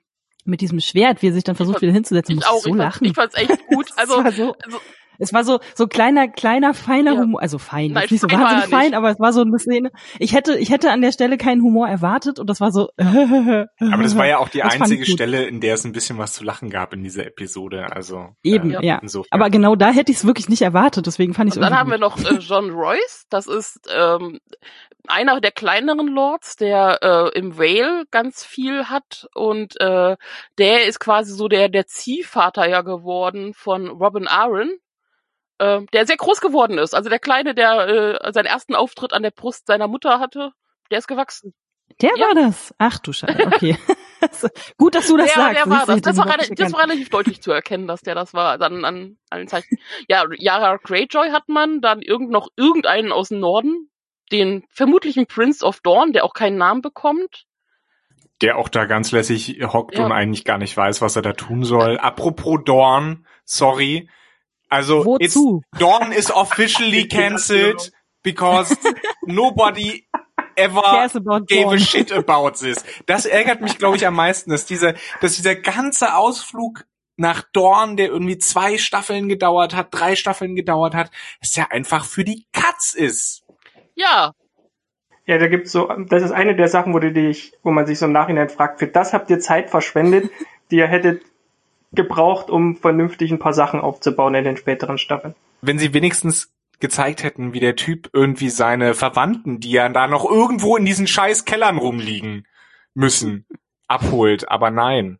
[0.49, 3.05] mit diesem Schwert, wie er sich dann versucht wieder hinzusetzen, ich auch, so ich lachen.
[3.05, 3.87] ich fand's echt gut.
[3.95, 4.79] Also, so, also
[5.19, 7.19] es war so so kleiner kleiner feiner ja.
[7.19, 9.91] Humor, also fein, Nein, nicht so wahnsinnig fein, aber es war so eine Szene.
[10.17, 12.89] Ich hätte ich hätte an der Stelle keinen Humor erwartet und das war so.
[12.97, 16.43] aber das war ja auch die einzige Stelle, in der es ein bisschen was zu
[16.43, 17.91] lachen gab in dieser Episode.
[17.91, 18.99] Also eben äh, ja.
[19.01, 19.27] Insofern.
[19.31, 21.05] Aber genau da hätte ich es wirklich nicht erwartet.
[21.05, 21.59] Deswegen fand ich.
[21.59, 21.99] Dann haben gut.
[21.99, 23.25] wir noch äh, John Royce.
[23.29, 24.39] Das ist ähm,
[25.09, 30.17] einer der kleineren Lords, der äh, im Vale ganz viel hat und äh,
[30.57, 34.71] der ist quasi so der der Ziehvater ja geworden von Robin Aaron
[35.59, 36.95] äh, der sehr groß geworden ist.
[36.95, 40.51] Also der Kleine, der äh, seinen ersten Auftritt an der Brust seiner Mutter hatte,
[40.89, 41.53] der ist gewachsen.
[42.01, 42.27] Der ja.
[42.27, 42.73] war das.
[42.77, 43.77] Ach du Scheiße, okay.
[44.77, 45.57] Gut, dass du das der, sagst.
[45.57, 46.01] Der war das.
[46.01, 48.57] Das war, relativ, das war relativ deutlich zu erkennen, dass der das war.
[48.57, 49.77] Dann an allen Zeichen.
[50.07, 53.89] Ja, Yara Greyjoy hat man, dann irgend noch irgendeinen aus dem Norden,
[54.31, 57.45] den vermutlichen Prince of Dawn, der auch keinen Namen bekommt.
[58.41, 60.05] Der auch da ganz lässig hockt Ja.
[60.05, 61.97] und eigentlich gar nicht weiß, was er da tun soll.
[61.99, 64.09] Apropos Dorn, sorry.
[64.69, 65.61] Also Wozu?
[65.71, 67.91] It's, Dorn is officially cancelled
[68.23, 68.75] because
[69.25, 70.05] nobody
[70.55, 70.81] ever
[71.47, 71.79] gave a Dawn.
[71.79, 72.83] shit about this.
[73.07, 76.85] Das ärgert mich, glaube ich, am meisten, dass dieser, dass dieser ganze Ausflug
[77.17, 81.11] nach Dorn, der irgendwie zwei Staffeln gedauert hat, drei Staffeln gedauert hat,
[81.41, 83.43] dass der einfach für die Katz ist.
[83.99, 84.33] Ja,
[85.25, 87.99] Ja, da gibt's so, das ist eine der Sachen, wo du dich, wo man sich
[87.99, 90.31] so im Nachhinein fragt, für das habt ihr Zeit verschwendet,
[90.71, 91.21] die ihr hättet
[91.91, 95.35] gebraucht, um vernünftig ein paar Sachen aufzubauen in den späteren Staffeln.
[95.61, 100.29] Wenn sie wenigstens gezeigt hätten, wie der Typ irgendwie seine Verwandten, die ja da noch
[100.29, 102.47] irgendwo in diesen scheiß Kellern rumliegen
[102.93, 103.45] müssen,
[103.87, 104.49] abholt.
[104.49, 105.19] Aber nein.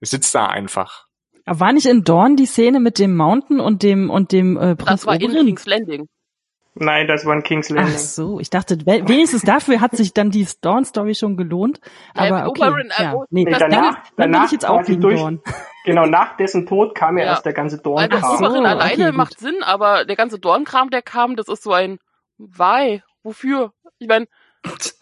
[0.00, 1.06] Es sitzt da einfach.
[1.46, 5.00] War nicht in Dorn die Szene mit dem Mountain und dem und dem äh, Prinz
[5.02, 5.46] das war in Oberyn?
[5.46, 6.08] King's Landing.
[6.74, 7.94] Nein, das war ein King's Landing.
[7.94, 11.80] Ach so, ich dachte, we- wenigstens dafür hat sich dann die Dawn-Story schon gelohnt.
[12.14, 13.12] Aber okay, Oberyn, äh, ja.
[13.14, 15.40] oh, nee, Nee, dann, danach, dann bin danach ich jetzt auch gegen durch, Dorn.
[15.84, 17.30] genau, nach dessen Tod kam ja, Ja.
[17.32, 18.20] erst der ganze Also Dornkram.
[18.38, 18.44] so.
[18.46, 21.98] Oberyn alleine okay, macht Sinn, aber der ganze Dornkram, der kam, das ist so ein
[22.38, 23.02] Why?
[23.22, 23.72] Wofür?
[23.98, 24.26] Ich meine,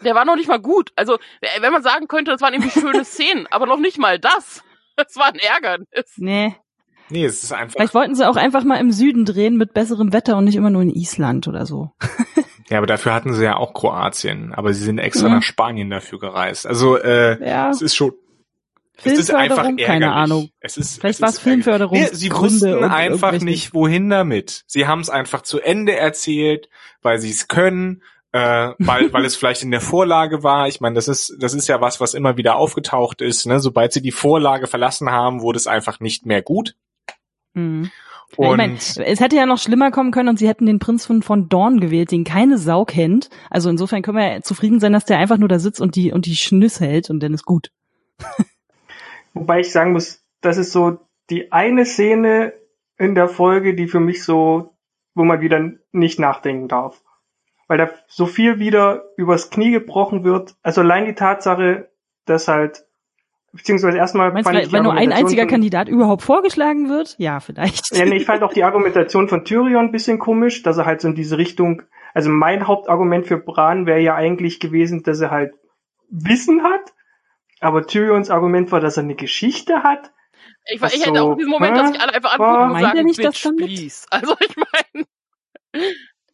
[0.05, 0.91] der war noch nicht mal gut.
[0.97, 1.19] Also,
[1.61, 4.63] wenn man sagen könnte, das waren irgendwie schöne Szenen, aber noch nicht mal das.
[4.97, 5.87] Das war ein Ärgernis.
[6.17, 6.57] Nee,
[7.11, 7.75] Nee, es ist einfach.
[7.75, 10.71] vielleicht wollten sie auch einfach mal im Süden drehen mit besserem Wetter und nicht immer
[10.71, 11.91] nur in Island oder so.
[12.69, 14.55] Ja, aber dafür hatten sie ja auch Kroatien.
[14.55, 15.35] Aber sie sind extra Mhm.
[15.35, 16.69] nach Spanien dafür gereist.
[16.69, 18.13] Also, äh, Ja, es ist schon.
[19.03, 19.87] Es ist einfach Filmförderung, ärgerlich.
[19.87, 20.51] keine Ahnung.
[20.61, 21.99] Es ist, Vielleicht war es Filmförderung.
[21.99, 24.63] Nee, sie wussten einfach nicht, wohin damit.
[24.69, 26.69] Sie haben es einfach zu Ende erzählt,
[27.03, 30.69] weil sie es können, äh, weil, weil es vielleicht in der Vorlage war.
[30.69, 33.47] Ich meine, das ist, das ist ja was, was immer wieder aufgetaucht ist.
[33.47, 33.59] Ne?
[33.59, 36.77] Sobald sie die Vorlage verlassen haben, wurde es einfach nicht mehr gut.
[37.55, 37.91] Mhm.
[38.39, 40.79] Ja, ich Und mein, es hätte ja noch schlimmer kommen können und sie hätten den
[40.79, 43.29] Prinz von, von Dorn gewählt, den keine Sau kennt.
[43.51, 46.13] Also insofern können wir ja zufrieden sein, dass der einfach nur da sitzt und die
[46.13, 47.73] und die Schnüss hält und dann ist gut.
[49.35, 50.99] Wobei ich sagen muss, das ist so
[51.31, 52.53] die eine Szene
[52.99, 54.77] in der Folge, die für mich so,
[55.15, 57.03] wo man wieder nicht nachdenken darf.
[57.67, 60.57] Weil da so viel wieder übers Knie gebrochen wird.
[60.63, 61.91] Also allein die Tatsache,
[62.27, 62.87] dass halt,
[63.53, 66.23] beziehungsweise erstmal Meinst du, fand ich weil, die wenn nur ein einziger von- Kandidat überhaupt
[66.23, 67.15] vorgeschlagen wird?
[67.19, 67.95] Ja, vielleicht.
[67.97, 71.01] Ja, nee, ich fand auch die Argumentation von Tyrion ein bisschen komisch, dass er halt
[71.01, 71.83] so in diese Richtung,
[72.15, 75.53] also mein Hauptargument für Bran wäre ja eigentlich gewesen, dass er halt
[76.11, 76.93] Wissen hat,
[77.61, 80.13] aber Tyrions Argument war, dass er eine Geschichte hat.
[80.73, 81.81] Ich, war, ich hätte auch so, diesen Moment, hä?
[81.83, 84.07] dass sich alle einfach angucken und Meint sagen, er nicht, Bitch, damit- please.
[84.11, 85.07] Also ich meine,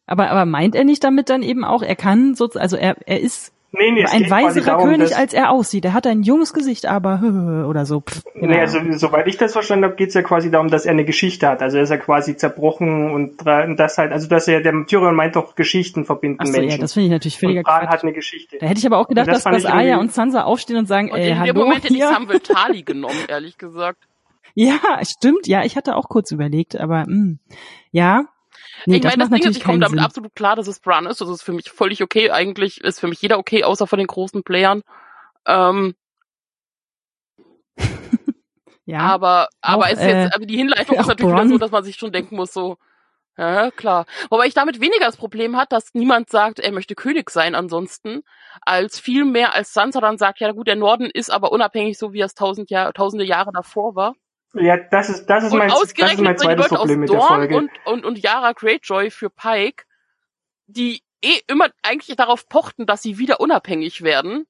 [0.07, 3.21] Aber, aber meint er nicht damit dann eben auch, er kann so, also er, er
[3.21, 5.85] ist Nee, nee, ein weiserer darum, König, als er aussieht.
[5.85, 7.21] Er hat ein junges Gesicht, aber
[7.69, 8.01] oder so.
[8.01, 8.61] Pff, Nee, ja.
[8.61, 11.49] also soweit ich das verstanden habe, geht es ja quasi darum, dass er eine Geschichte
[11.49, 11.63] hat.
[11.63, 15.15] Also er ist ja quasi zerbrochen und und das halt, also dass er, der Tyrion
[15.15, 16.81] meint doch, Geschichten verbinden Ach so, ja, Menschen.
[16.81, 18.59] das finde ich natürlich völliger und Bran hat eine Geschichte.
[18.59, 21.11] Da hätte ich aber auch gedacht, das dass, dass Arya und Sansa aufstehen und sagen,
[21.11, 22.03] und äh, in hallo dem Moment hätte ich.
[22.03, 23.99] Samuel Tali genommen, ehrlich gesagt.
[24.59, 25.47] Ja, stimmt.
[25.49, 27.37] Ja, ich hatte auch kurz überlegt, aber mh,
[27.91, 28.25] ja.
[28.87, 30.05] Nee, ich das meine, das macht Ding ist, ich komme damit Sinn.
[30.05, 31.21] absolut klar, dass es Bran ist.
[31.21, 32.31] Das ist für mich völlig okay.
[32.31, 34.83] Eigentlich ist für mich jeder okay, außer von den großen Playern.
[35.47, 35.95] Ähm,
[38.87, 39.01] ja.
[39.01, 41.71] aber aber Auch, ist jetzt, äh, aber die Hinleitung ist auch natürlich wieder so, dass
[41.71, 42.79] man sich schon denken muss, so,
[43.39, 44.07] ja, klar.
[44.31, 48.23] Wobei ich damit weniger das Problem hat, dass niemand sagt, er möchte König sein ansonsten,
[48.63, 52.15] als viel mehr als Sansa dann sagt, ja gut, der Norden ist aber unabhängig, so
[52.15, 54.15] wie es tausend Jahr, tausende Jahre davor war.
[54.55, 57.21] Ja, das ist, das ist Und mein, das ist mein zweites Problem aus mit der
[57.21, 57.57] Folge.
[57.57, 59.85] und, und, und Yara Greyjoy für Pike,
[60.67, 64.47] die eh immer eigentlich darauf pochten, dass sie wieder unabhängig werden,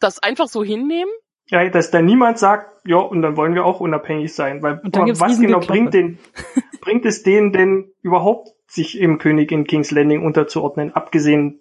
[0.00, 1.12] das einfach so hinnehmen?
[1.46, 4.62] Ja, dass da niemand sagt, ja, und dann wollen wir auch unabhängig sein.
[4.62, 6.18] Weil was genau bringt den,
[6.80, 11.60] bringt es denen denn überhaupt, sich im König in King's Landing unterzuordnen, abgesehen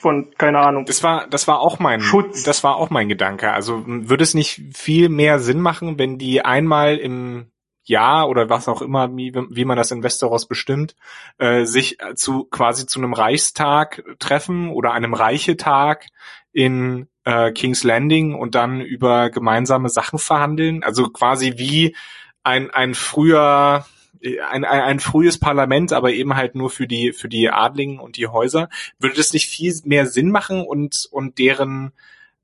[0.00, 0.86] von, keine Ahnung.
[0.86, 2.42] Das war, das war auch mein, Schutz.
[2.42, 3.52] das war auch mein Gedanke.
[3.52, 7.50] Also würde es nicht viel mehr Sinn machen, wenn die einmal im
[7.84, 10.96] Jahr oder was auch immer, wie, wie man das in Westeros bestimmt,
[11.38, 16.06] äh, sich zu quasi zu einem Reichstag treffen oder einem Reichetag
[16.52, 20.82] in äh, King's Landing und dann über gemeinsame Sachen verhandeln.
[20.82, 21.96] Also quasi wie
[22.42, 23.84] ein ein früher
[24.22, 28.16] ein, ein, ein frühes Parlament, aber eben halt nur für die für die Adligen und
[28.16, 28.68] die Häuser.
[28.98, 31.92] Würde das nicht viel mehr Sinn machen und und deren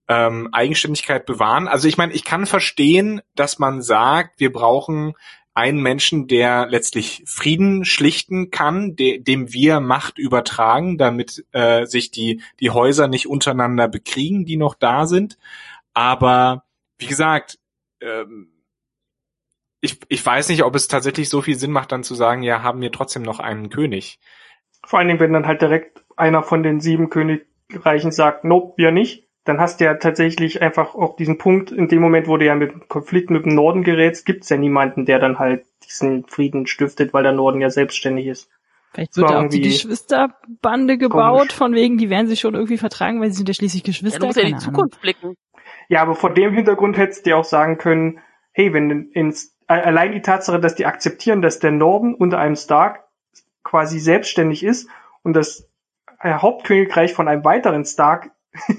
[0.08, 1.68] ähm, Eigenständigkeit bewahren?
[1.68, 5.14] Also ich meine, ich kann verstehen, dass man sagt, wir brauchen
[5.54, 12.10] einen Menschen, der letztlich Frieden schlichten kann, de dem wir Macht übertragen, damit äh, sich
[12.10, 15.38] die die Häuser nicht untereinander bekriegen, die noch da sind.
[15.94, 16.64] Aber
[16.98, 17.58] wie gesagt,
[18.02, 18.48] ähm,
[19.86, 22.62] ich, ich weiß nicht, ob es tatsächlich so viel Sinn macht, dann zu sagen, ja,
[22.62, 24.18] haben wir trotzdem noch einen König.
[24.84, 28.90] Vor allen Dingen, wenn dann halt direkt einer von den sieben Königreichen sagt, nope, wir
[28.92, 32.44] nicht, dann hast du ja tatsächlich einfach auch diesen Punkt, in dem Moment, wo du
[32.44, 36.26] ja mit dem Konflikt mit dem Norden gerätst, gibt's ja niemanden, der dann halt diesen
[36.26, 38.50] Frieden stiftet, weil der Norden ja selbstständig ist.
[38.92, 41.54] Vielleicht wird ja auch die Geschwisterbande gebaut, komisch.
[41.54, 44.18] von wegen, die werden sich schon irgendwie vertragen, weil sie sind ja schließlich Ja, Geschwister.
[44.20, 44.74] du musst ja in die keine Ahnung.
[44.74, 45.36] Zukunft blicken.
[45.88, 48.20] Ja, aber vor dem Hintergrund hättest du ja auch sagen können,
[48.52, 53.04] hey, wenn ins, allein die Tatsache, dass die akzeptieren, dass der Norden unter einem Stark
[53.64, 54.88] quasi selbstständig ist
[55.22, 55.68] und das
[56.22, 58.30] Hauptkönigreich von einem weiteren Stark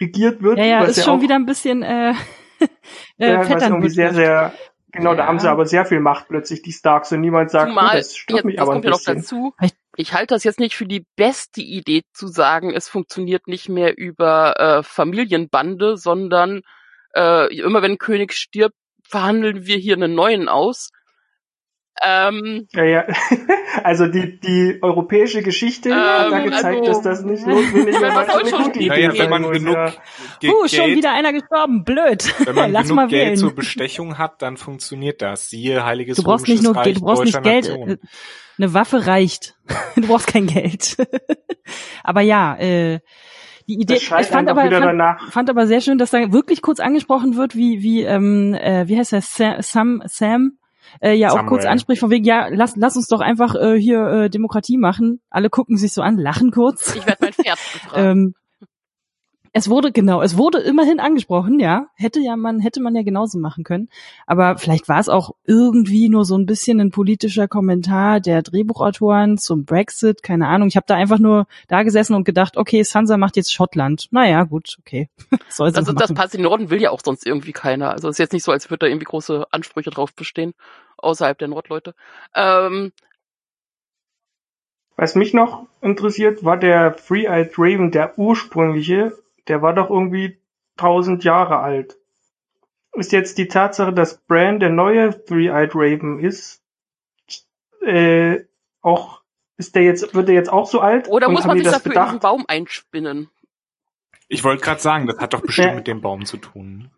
[0.00, 2.10] regiert wird, Ja, ja, was ist schon auch, wieder ein bisschen äh,
[3.18, 4.52] äh, ja, was irgendwie sehr, sehr,
[4.92, 5.26] genau, da Ja.
[5.26, 8.16] haben sie aber sehr viel Macht plötzlich, die Starks, und niemand sagt, oh, Zumal, das
[8.16, 9.16] stört jetzt, mich das aber ein kommt ja noch bisschen.
[9.16, 13.46] dazu, Vielleicht- ich halte das jetzt nicht für die beste Idee zu sagen, es funktioniert
[13.46, 16.62] nicht mehr über äh, Familienbande, sondern
[17.14, 18.76] äh, immer wenn ein König stirbt,
[19.10, 20.90] verhandeln wir hier einen neuen aus.
[22.02, 23.04] Ähm, Ja, ja.
[23.84, 28.40] Also die, die europäische Geschichte hat da Ähm, gezeigt, also- dass das nicht Was soll
[28.40, 29.92] eine schon gute Idee Naja, wenn man genug ja.
[30.50, 31.84] Uh, schon Geld, wieder einer gestorben.
[31.84, 32.34] Blöd.
[32.46, 33.36] wenn man Lass genug mal Geld wählen.
[33.36, 35.50] zur Bestechung hat, dann funktioniert das.
[35.50, 37.98] Siehe Heiliges Du brauchst nicht nur Reich du brauchst nicht Geld, Nation.
[38.58, 39.56] eine Waffe reicht.
[39.96, 40.96] Du brauchst kein Geld.
[42.02, 43.00] aber ja, äh,
[43.70, 45.30] die Idee, ich fand aber, wieder fand, danach.
[45.30, 48.98] fand aber sehr schön, dass da wirklich kurz angesprochen wird, wie, wie, ähm, äh, wie
[48.98, 50.58] heißt der, Sam, Sam, Sam
[51.00, 51.48] äh, ja auch Samuel.
[51.48, 55.20] kurz anspricht, von wegen, ja, lass, lass uns doch einfach äh, hier äh, Demokratie machen.
[55.30, 56.96] Alle gucken sich so an, lachen kurz.
[56.96, 57.58] ich werde mein Pferd.
[57.94, 58.34] Ähm,
[59.52, 61.86] es wurde genau, es wurde immerhin angesprochen, ja.
[61.94, 63.88] Hätte ja man, hätte man ja genauso machen können.
[64.26, 69.38] Aber vielleicht war es auch irgendwie nur so ein bisschen ein politischer Kommentar der Drehbuchautoren
[69.38, 70.68] zum Brexit, keine Ahnung.
[70.68, 74.06] Ich habe da einfach nur da gesessen und gedacht, okay, Sansa macht jetzt Schottland.
[74.12, 75.08] Naja, gut, okay.
[75.48, 77.90] Soll also das passt in den Norden will ja auch sonst irgendwie keiner.
[77.90, 80.54] Also es ist jetzt nicht so, als würde da irgendwie große Ansprüche drauf bestehen,
[80.96, 81.94] außerhalb der Nordleute.
[82.34, 82.92] Ähm,
[84.96, 89.12] Was mich noch interessiert, war der Three-Eyed Raven, der ursprüngliche,
[89.50, 90.40] der war doch irgendwie
[90.78, 91.98] 1000 Jahre alt.
[92.92, 96.62] Ist jetzt die Tatsache, dass Bran der neue Three-Eyed Raven ist,
[97.84, 98.40] äh,
[98.80, 99.22] auch,
[99.56, 101.08] ist der jetzt, wird der jetzt auch so alt?
[101.08, 102.22] oder muss man sich das dafür in diesen bedacht?
[102.22, 103.28] Baum einspinnen?
[104.28, 106.90] Ich wollte gerade sagen, das hat doch bestimmt mit dem Baum zu tun.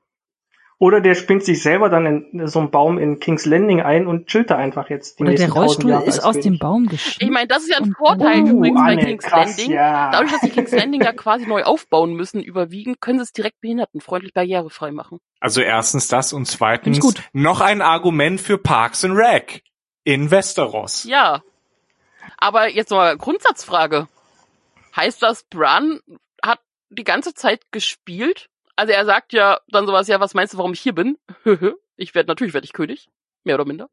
[0.82, 4.26] Oder der spinnt sich selber dann in so einen Baum in King's Landing ein und
[4.26, 6.84] chillt da einfach jetzt die Oder der nächsten 1000 Rollstuhl Jahre ist aus dem Baum
[6.86, 7.32] Ich geschnitten.
[7.32, 9.70] meine, das ist ja ein Und- Vorteil Oh, übrigens bei Anne, King's krass, Landing.
[9.76, 10.10] ja.
[10.10, 13.60] Dadurch, dass die King's Landing ja quasi neu aufbauen müssen, überwiegend, können sie es direkt
[13.60, 15.20] behindertenfreundlich barrierefrei machen.
[15.38, 17.22] Also erstens das und zweitens ich gut.
[17.32, 19.62] noch ein Argument für Parks and Rec
[20.02, 21.04] in Westeros.
[21.04, 21.42] Ja.
[22.38, 24.08] Aber jetzt mal Grundsatzfrage.
[24.96, 26.00] Heißt das, Bran
[26.44, 26.58] hat
[26.90, 28.48] die ganze Zeit gespielt?
[28.76, 31.18] Also er sagt ja dann sowas, ja, was meinst du, warum ich hier bin?
[31.96, 33.08] ich werde, natürlich werde ich König.
[33.44, 33.88] Mehr oder minder.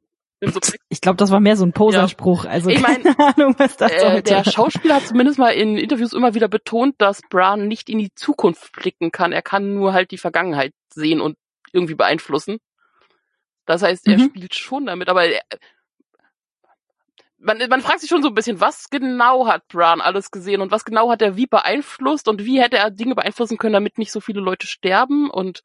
[0.88, 2.46] Ich glaube, das war mehr so ein Poserspruch.
[2.46, 4.22] Also Ich mein, keine Ahnung, was das äh, sollte.
[4.24, 8.14] der Schauspieler hat zumindest mal in Interviews immer wieder betont, dass Bran nicht in die
[8.16, 9.34] Zukunft blicken kann.
[9.34, 11.36] Er kann nur halt die Vergangenheit sehen und
[11.74, 12.60] irgendwie beeinflussen.
[13.66, 14.30] Das heißt, er Mhm.
[14.30, 15.42] spielt schon damit, aber er,
[17.40, 20.72] man, man fragt sich schon so ein bisschen, was genau hat Bran alles gesehen und
[20.72, 24.12] was genau hat er wie beeinflusst und wie hätte er Dinge beeinflussen können, damit nicht
[24.12, 25.64] so viele Leute sterben und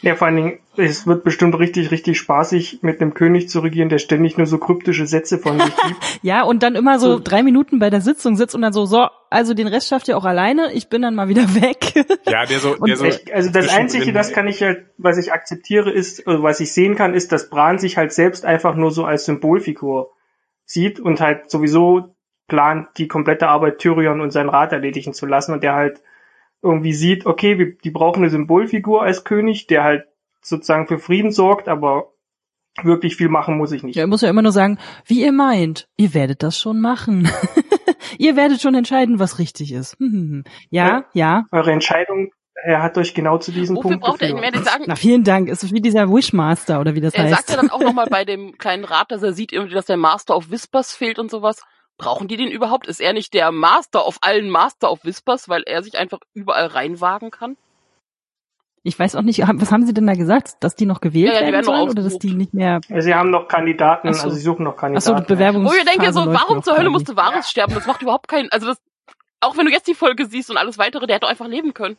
[0.00, 3.88] Ja, vor allen Dingen, es wird bestimmt richtig, richtig spaßig, mit einem König zu regieren,
[3.88, 5.96] der ständig nur so kryptische Sätze von sich gibt.
[6.22, 7.20] Ja, und dann immer so So.
[7.22, 10.16] drei Minuten bei der Sitzung sitzt und dann so, so, also den Rest schafft ihr
[10.16, 11.94] auch alleine, ich bin dann mal wieder weg.
[12.26, 15.18] Ja, der so, Und der so Ich, also das Einzige, das kann ich halt, was
[15.18, 18.74] ich akzeptiere, ist, also was ich sehen kann, ist, dass Bran sich halt selbst einfach
[18.74, 20.10] nur so als Symbolfigur
[20.64, 22.14] sieht und halt sowieso
[22.48, 26.02] plant, die komplette Arbeit Tyrion und seinen Rat erledigen zu lassen und der halt
[26.62, 30.04] irgendwie sieht, okay, wir, die brauchen eine Symbolfigur als König, der halt
[30.40, 32.12] sozusagen für Frieden sorgt, aber
[32.82, 33.96] wirklich viel machen muss ich nicht.
[33.96, 37.28] Ja, er muss ja immer nur sagen, wie ihr meint, ihr werdet das schon machen.
[38.18, 39.98] ihr werdet schon entscheiden, was richtig ist.
[39.98, 40.44] Hm, hm, hm.
[40.70, 41.44] Ja, ja.
[41.52, 42.30] Eure Entscheidung,
[42.64, 44.52] er hat euch genau zu diesem wofür Punkt braucht er ihn geführt.
[44.54, 44.62] mehr?
[44.62, 45.48] Die sagen, Na, vielen Dank.
[45.48, 47.34] Es ist wie dieser Wishmaster oder wie das er heißt.
[47.34, 49.96] sagt ja dann auch nochmal bei dem kleinen Rat, dass er sieht irgendwie, dass der
[49.96, 51.62] Master of Whispers fehlt und sowas.
[51.98, 52.86] Brauchen die den überhaupt?
[52.86, 56.66] Ist er nicht der Master of allen Master of Whispers, weil er sich einfach überall
[56.66, 57.56] reinwagen kann?
[58.84, 61.40] ich weiß auch nicht, was haben sie denn da gesagt, dass die noch gewählt Ja,
[61.40, 62.80] ja, die werden sollen oder dass die nicht mehr?
[62.98, 64.24] Sie haben noch Kandidaten, so.
[64.24, 65.18] also sie suchen noch Ach Kandidaten.
[65.18, 65.70] so, Bewerbungs.
[65.70, 67.74] Wo ich denke so, warum zur Hölle musste Varys sterben?
[67.74, 68.78] Das macht überhaupt keinen, also das,
[69.40, 71.74] auch wenn du jetzt die Folge siehst und alles weitere, der hätte doch einfach leben
[71.74, 71.96] können.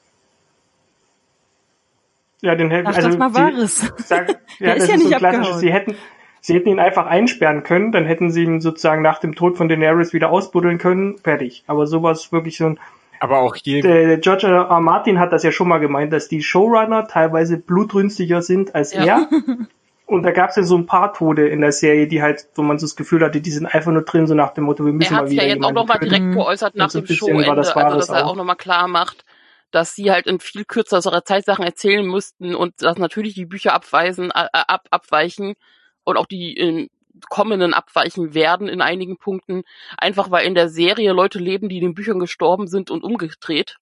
[2.41, 3.93] Ja, den hätten, Ach, also das mal Wahres.
[3.99, 4.27] Sag,
[4.59, 5.59] Der ja, ist das ja ist so nicht ein klassisches, abgehauen.
[5.61, 5.95] sie hätten,
[6.43, 9.69] sie hätten ihn einfach einsperren können, dann hätten sie ihn sozusagen nach dem Tod von
[9.69, 11.63] Daenerys wieder ausbuddeln können, fertig.
[11.67, 12.79] Aber sowas wirklich so ein,
[13.21, 14.67] aber auch hier, der, George R.
[14.69, 14.79] R.
[14.81, 19.05] Martin hat das ja schon mal gemeint, dass die Showrunner teilweise blutrünstiger sind als Ja.
[19.05, 19.29] er.
[20.05, 22.61] Und da gab es ja so ein paar Tode in der Serie, die halt, wo
[22.61, 24.91] man so das Gefühl hatte, die sind einfach nur drin, so nach dem Motto, wir
[24.91, 27.47] müssen er mal hat wieder ja jetzt auch nochmal direkt geäußert nach so dem Showende,
[27.47, 28.31] war das also dass er auch.
[28.31, 29.23] auch nochmal klar macht,
[29.71, 33.73] dass sie halt in viel kürzerer Zeit Sachen erzählen müssten und dass natürlich die Bücher
[33.73, 35.55] abweisen, äh, ab, abweichen
[36.03, 36.89] und auch die ähm,
[37.29, 39.63] kommenden abweichen werden in einigen Punkten,
[39.97, 43.77] einfach weil in der Serie Leute leben, die in den Büchern gestorben sind und umgedreht.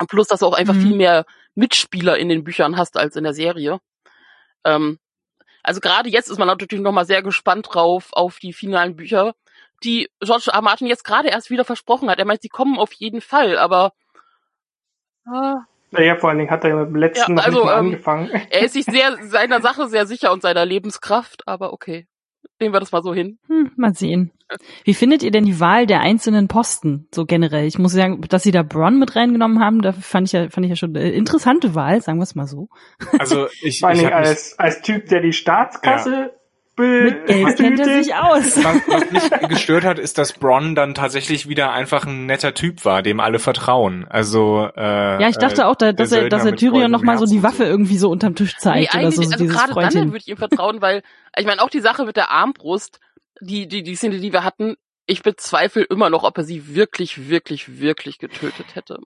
[0.00, 0.80] Und plus, dass du auch einfach Mhm.
[0.82, 1.24] viel mehr
[1.54, 3.80] Mitspieler in den Büchern hast als in der Serie.
[4.64, 4.98] Ähm,
[5.62, 9.34] also gerade jetzt ist man natürlich nochmal sehr gespannt drauf auf die finalen Bücher,
[9.84, 10.54] die George R.
[10.54, 10.62] R.
[10.62, 12.18] Martin jetzt gerade erst wieder versprochen hat.
[12.18, 13.92] Er meint, sie kommen auf jeden Fall, aber
[15.26, 15.54] äh,
[15.90, 17.78] Naja, vor allen Dingen hat er ja mit dem letzten Ja, noch also, nicht mal
[17.78, 18.30] ähm, angefangen.
[18.50, 22.06] er ist sich sehr seiner Sache sehr sicher und seiner Lebenskraft, aber okay.
[22.60, 23.38] Nehmen wir das mal so hin.
[23.46, 24.32] Hm, mal sehen.
[24.84, 27.66] Wie findet ihr denn die Wahl der einzelnen Posten so generell?
[27.66, 30.64] Ich muss sagen, dass sie da Bronn mit reingenommen haben, da fand ich ja, fand
[30.64, 32.68] ich ja schon eine interessante Wahl, sagen wir es mal so.
[33.18, 36.32] Also ich, Vor mich, als, als Typ, der die Staatskasse
[36.78, 38.56] Mit Geld kennt er sich aus.
[38.64, 42.84] was, was mich gestört hat, ist, dass Bronn dann tatsächlich wieder einfach ein netter Typ
[42.84, 44.06] war, dem alle vertrauen.
[44.08, 47.18] Also äh, Ja, ich dachte auch, da, dass er, dass er Tyrion goldenem noch mal
[47.18, 49.74] so die Waffe irgendwie so unterm Tisch zeigt oder so, so also dieses gerade dann
[49.74, 50.06] Freundchen.
[50.06, 51.02] würde ich ihm vertrauen, weil
[51.36, 53.00] ich meine auch die Sache mit der Armbrust,
[53.40, 54.76] die die die Szene, die wir hatten,
[55.10, 58.98] ich bezweifle immer noch, ob er sie wirklich, wirklich, wirklich getötet hätte.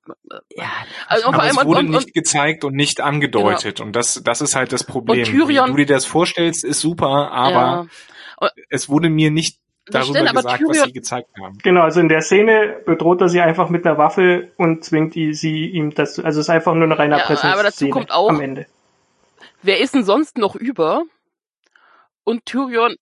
[0.54, 0.68] Ja,
[1.06, 3.80] Also Aber es wurde und, und, nicht gezeigt und nicht angedeutet.
[3.80, 5.20] Und das, das ist halt das Problem.
[5.20, 7.88] Und Tyrion- Wie du dir das vorstellst, ist super, aber
[8.40, 11.58] ja, es wurde mir nicht darüber stimmt, gesagt, was Tyrion, sie gezeigt haben.
[11.62, 15.34] Genau, also in der Szene bedroht er sie einfach mit einer Waffe und zwingt die,
[15.34, 18.28] sie ihm das, also es ist einfach nur eine reine Ja, aber dazu kommt auch-
[18.28, 18.66] am Ende.
[19.62, 21.04] wer ist denn sonst noch über?
[22.24, 22.96] Und Tyrion,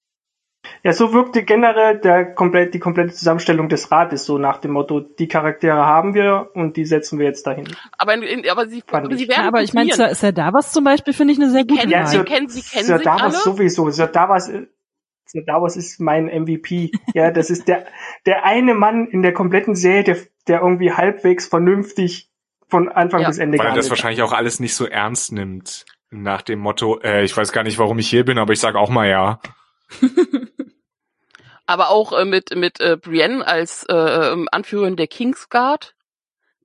[0.83, 5.01] Ja, so wirkte generell der komplett, die komplette Zusammenstellung des Rates so nach dem Motto,
[5.01, 7.68] die Charaktere haben wir und die setzen wir jetzt dahin.
[7.99, 9.28] aber, in, in, aber sie, aber sie ich.
[9.28, 10.14] werden ja aber ich meine, funktionieren.
[10.14, 12.07] Sir Davos zum Beispiel finde ich eine sehr gute kennen Wahl.
[12.07, 13.33] sie, Sir- kennen sie, kennen Sir sich Davos alle.
[13.33, 13.91] sowieso.
[13.91, 14.47] Sir Davos,
[15.26, 16.93] Sir Davos ist mein MVP.
[17.14, 17.85] Ja, das ist der,
[18.26, 20.16] der eine Mann in der kompletten Serie, der,
[20.49, 22.31] der irgendwie halbwegs vernünftig
[22.68, 23.28] von Anfang Ja.
[23.28, 25.85] bis Ende Weil er das wahrscheinlich auch alles nicht so ernst nimmt.
[26.11, 28.74] Nach dem Motto, äh, ich weiß gar nicht, warum ich hier bin, aber ich sag
[28.76, 29.41] auch mal ja.
[31.71, 35.95] aber auch äh, mit mit äh, Brienne als äh, ähm, Anführerin der Kingsguard.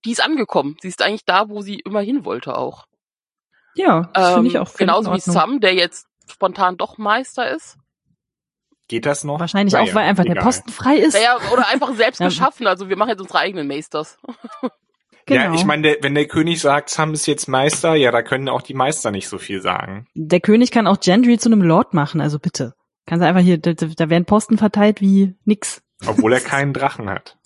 [0.03, 0.77] Die ist angekommen.
[0.81, 2.85] Sie ist eigentlich da, wo sie immer hin wollte auch.
[3.75, 5.19] Ja, das finde ich Ähm, auch genauso wie.
[5.19, 7.77] Sam, der jetzt spontan doch Meister ist.
[8.87, 9.39] Geht das noch?
[9.39, 10.43] Wahrscheinlich Naja, auch, weil einfach der egal.
[10.43, 11.13] Posten frei ist.
[11.15, 12.27] Naja, oder einfach selbst Ja.
[12.27, 12.67] geschaffen.
[12.67, 14.17] Also wir machen jetzt unsere eigenen Meisters.
[14.61, 14.71] genau.
[15.27, 18.47] Ja, ich meine, der, wenn der König sagt, Sam ist jetzt Meister, ja, da können
[18.47, 20.07] auch die Meister nicht so viel sagen.
[20.13, 22.73] der König kann auch Gendry zu einem Lord machen, also bitte.
[23.05, 25.83] Kann sie einfach hier, da, da werden Posten verteilt wie nix.
[26.05, 27.37] Obwohl er keinen Drachen hat.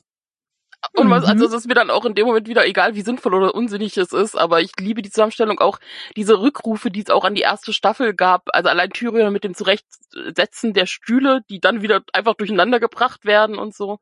[0.94, 1.30] Und was, Mhm.
[1.30, 3.98] also es ist mir dann auch in dem Moment wieder egal, wie sinnvoll oder unsinnig
[3.98, 5.80] es ist, aber ich liebe die Zusammenstellung auch,
[6.16, 9.54] diese Rückrufe, die es auch an die erste Staffel gab, also allein Tyrion mit dem
[9.54, 14.00] Zurechtsetzen der Stühle, die dann wieder einfach durcheinander gebracht werden und so.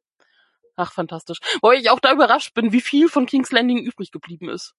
[0.75, 1.39] Ach, fantastisch.
[1.61, 4.75] Wobei ich auch da überrascht bin, wie viel von King's Landing übrig geblieben ist.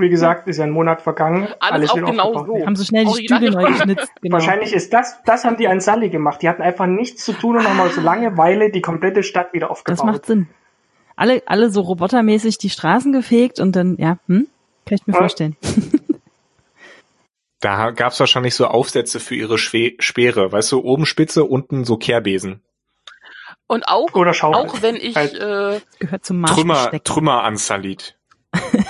[0.00, 1.48] Wie gesagt, ist ja ein Monat vergangen.
[1.60, 2.60] Alles auch wird genau aufgebaut.
[2.60, 2.66] so.
[2.66, 3.38] Haben sie schnell die Original.
[3.40, 4.12] Stühle neu geschnitzt.
[4.22, 4.34] Genau.
[4.34, 6.42] Wahrscheinlich ist das, das haben die an Sully gemacht.
[6.42, 9.78] Die hatten einfach nichts zu tun und haben aus Langeweile die komplette Stadt wieder Das
[9.78, 10.06] aufgebaut.
[10.06, 10.48] macht Sinn.
[11.16, 14.46] Alle, alle so robotermäßig die Straßen gefegt und dann, ja, hm?
[14.86, 15.20] Kann ich mir Ja.
[15.20, 15.56] vorstellen.
[17.60, 20.52] Da gab's wahrscheinlich so Aufsätze für ihre Schwe Speere.
[20.52, 22.60] Weißt du, oben Spitze, unten so Kehrbesen.
[23.66, 25.34] Und auch, auch wenn ich, Halt.
[25.34, 26.90] äh, Gehört zum Trümmer.
[27.02, 28.15] Trümmer an Salit.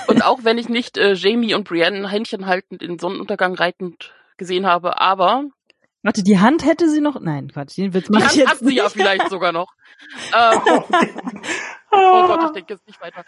[0.07, 4.65] Und auch wenn ich nicht äh, Jamie und Brienne Händchen haltend in Sonnenuntergang reitend gesehen
[4.65, 5.45] habe, aber
[6.03, 7.19] Warte, die Hand hätte sie noch?
[7.19, 9.73] Nein, Quatsch, den Witz die mach ich Hand jetzt hat sie ja vielleicht sogar noch.
[10.35, 10.59] Ähm,
[11.91, 13.23] oh Gott, ich denke jetzt nicht weiter.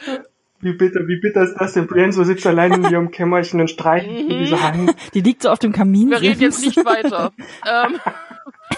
[0.62, 1.88] Wie bitter, wie bitter ist das denn?
[1.88, 4.28] Brienne so sitzt allein in ihrem Kämmerchen und streicht Mhm.
[4.28, 4.96] mit dieser Hand.
[5.14, 6.10] Die liegt so auf dem Kamin.
[6.12, 7.32] Wir reden jetzt nicht weiter.
[7.66, 8.00] Ähm,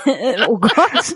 [0.47, 1.16] oh Gott.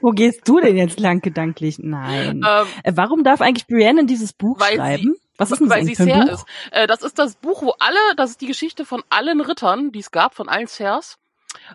[0.00, 1.78] Wo gehst du denn jetzt lang gedanklich?
[1.80, 2.42] Nein.
[2.46, 5.14] ähm, Äh, warum darf eigentlich Brienne in dieses Buch Weil sie- schreiben?
[5.36, 6.32] Was ist denn das weil sie Ser Buch?
[6.32, 6.44] ist.
[6.70, 9.98] Äh, das ist das Buch, wo alle, das ist die Geschichte von allen Rittern, die
[10.00, 11.16] es gab, von allen Sers.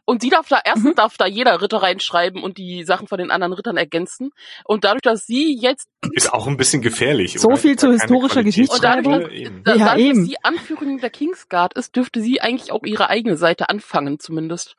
[0.06, 0.96] Und sie darf da, erstens Mhm.
[0.96, 4.32] darf da jeder Ritter reinschreiben und die Sachen von den anderen Rittern ergänzen.
[4.66, 7.40] Und dadurch, dass sie jetzt, Ist auch ein bisschen gefährlich.
[7.40, 7.58] So oder?
[7.58, 9.32] viel Ist zu da keine historischer Qualität- Und dadurch, Geschichtsschreibung.
[9.56, 9.64] Eben.
[9.64, 10.20] da, Ja, dadurch, eben.
[10.20, 14.76] dass sie Anführerin der Kingsguard ist, dürfte sie eigentlich auch ihre eigene Seite anfangen, zumindest.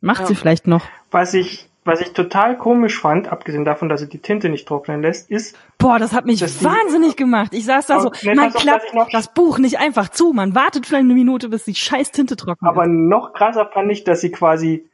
[0.00, 0.26] Macht Ja.
[0.26, 0.84] sie vielleicht noch.
[1.12, 5.02] Was ich, was ich total komisch fand, abgesehen davon, dass sie die Tinte nicht trocknen
[5.02, 7.52] lässt, ist, Boah, das hat mich wahnsinnig gemacht.
[7.52, 10.32] Ich saß da so, man klappt noch- das Buch nicht einfach zu.
[10.32, 12.90] Man wartet vielleicht eine Minute, bis die scheiß Tinte trocken aber ist.
[12.90, 14.88] noch krasser fand ich, dass sie quasi,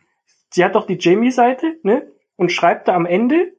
[0.51, 2.11] sie hat doch die Jamie-Seite, ne?
[2.37, 3.53] Und schreibt da am Ende,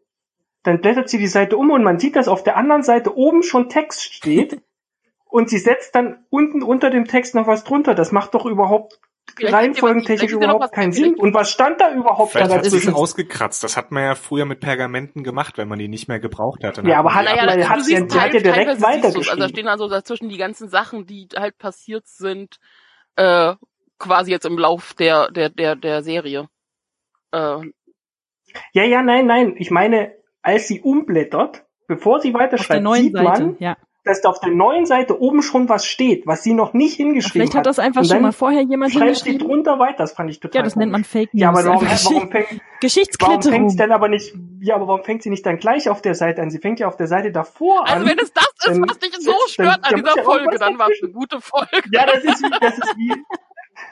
[0.64, 3.44] dann blättert sie die Seite um und man sieht, dass auf der anderen Seite oben
[3.44, 4.62] schon Text steht.
[5.26, 7.96] und sie setzt dann unten unter dem Text noch was drunter.
[7.96, 9.00] Das macht doch überhaupt
[9.42, 10.92] reihenfolgentechnisch überhaupt keinen.
[10.92, 11.16] Sinn.
[11.16, 12.94] Und was stand da überhaupt da Vielleicht hat es dazwischen?
[12.94, 13.64] ausgekratzt.
[13.64, 16.78] Das hat man ja früher mit Pergamenten gemacht, wenn man die nicht mehr gebraucht hat.
[16.78, 18.70] Dann Ja, aber man hat- ab- er hat ja- hat ja direkt du's.
[18.70, 19.50] Also da weitergeschrieben.
[19.50, 22.58] stehen also dazwischen die ganzen Sachen, die halt passiert sind,
[23.16, 23.54] äh,
[24.00, 26.48] quasi jetzt im Lauf der, der, der, der Serie.
[27.32, 27.38] Äh,
[28.74, 29.56] Ja, ja, nein, nein.
[29.58, 33.78] Ich meine, als sie umblättert, bevor sie weiterschreibt, sieht Seite, man, ja.
[34.04, 37.34] Dass da auf der neuen Seite oben schon was steht, was sie noch nicht hingeschrieben
[37.34, 39.40] Vielleicht hat das einfach schon mal vorher jemand hingeschrieben.
[39.48, 39.98] drunter weiter.
[40.00, 41.12] Das fand ich total Ja, das nennt man komisch.
[41.12, 41.42] Fake News.
[41.42, 42.48] Ja, aber warum, Einfach warum fängt,
[43.20, 46.16] warum fängt denn aber nicht, ja, aber warum fängt sie nicht dann gleich auf der
[46.16, 46.50] Seite an?
[46.50, 48.10] Sie fängt ja auf der Seite davor also an.
[48.10, 50.80] wenn es das ist, dann- was dich so stört dann an dieser ja Folge, dann
[50.80, 51.68] war es eine gute Folge.
[51.92, 53.14] Ja, das ist wie, das ist wie,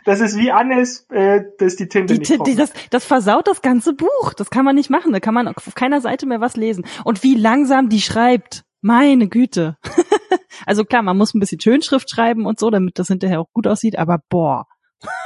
[0.05, 3.61] das ist wie Annes, äh, dass die Tinte Die, nicht die, das, das versaut das
[3.61, 4.33] ganze Buch.
[4.35, 5.11] Das kann man nicht machen.
[5.13, 6.85] Da kann man auf keiner Seite mehr was lesen.
[7.03, 8.63] Und wie langsam die schreibt.
[8.81, 9.77] Meine Güte.
[10.65, 13.67] also klar, man muss ein bisschen Schönschrift schreiben und so, damit das hinterher auch gut
[13.67, 14.65] aussieht, aber boah.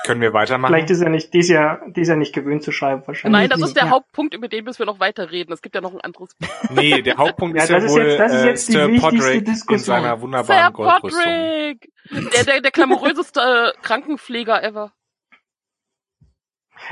[0.05, 0.71] Können wir weitermachen?
[0.71, 3.39] Vielleicht ist er nicht, die ist ja, die ist ja nicht gewöhnt zu schreiben wahrscheinlich.
[3.41, 3.89] Nein, das ist der Ja.
[3.89, 5.51] Hauptpunkt, über den müssen wir noch weiterreden.
[5.51, 6.29] Es gibt ja noch ein anderes.
[6.69, 8.71] Nee, der Hauptpunkt Ja, ist ja das ist wohl jetzt- das ist äh, jetzt die
[8.73, 9.79] Sir wichtigste Podrick in Diskussion.
[10.03, 11.21] seiner Sir wunderbaren Goldrüstung.
[11.23, 11.91] Podrick!
[12.11, 14.91] Der, der, der glamouröseste äh, Krankenpfleger ever.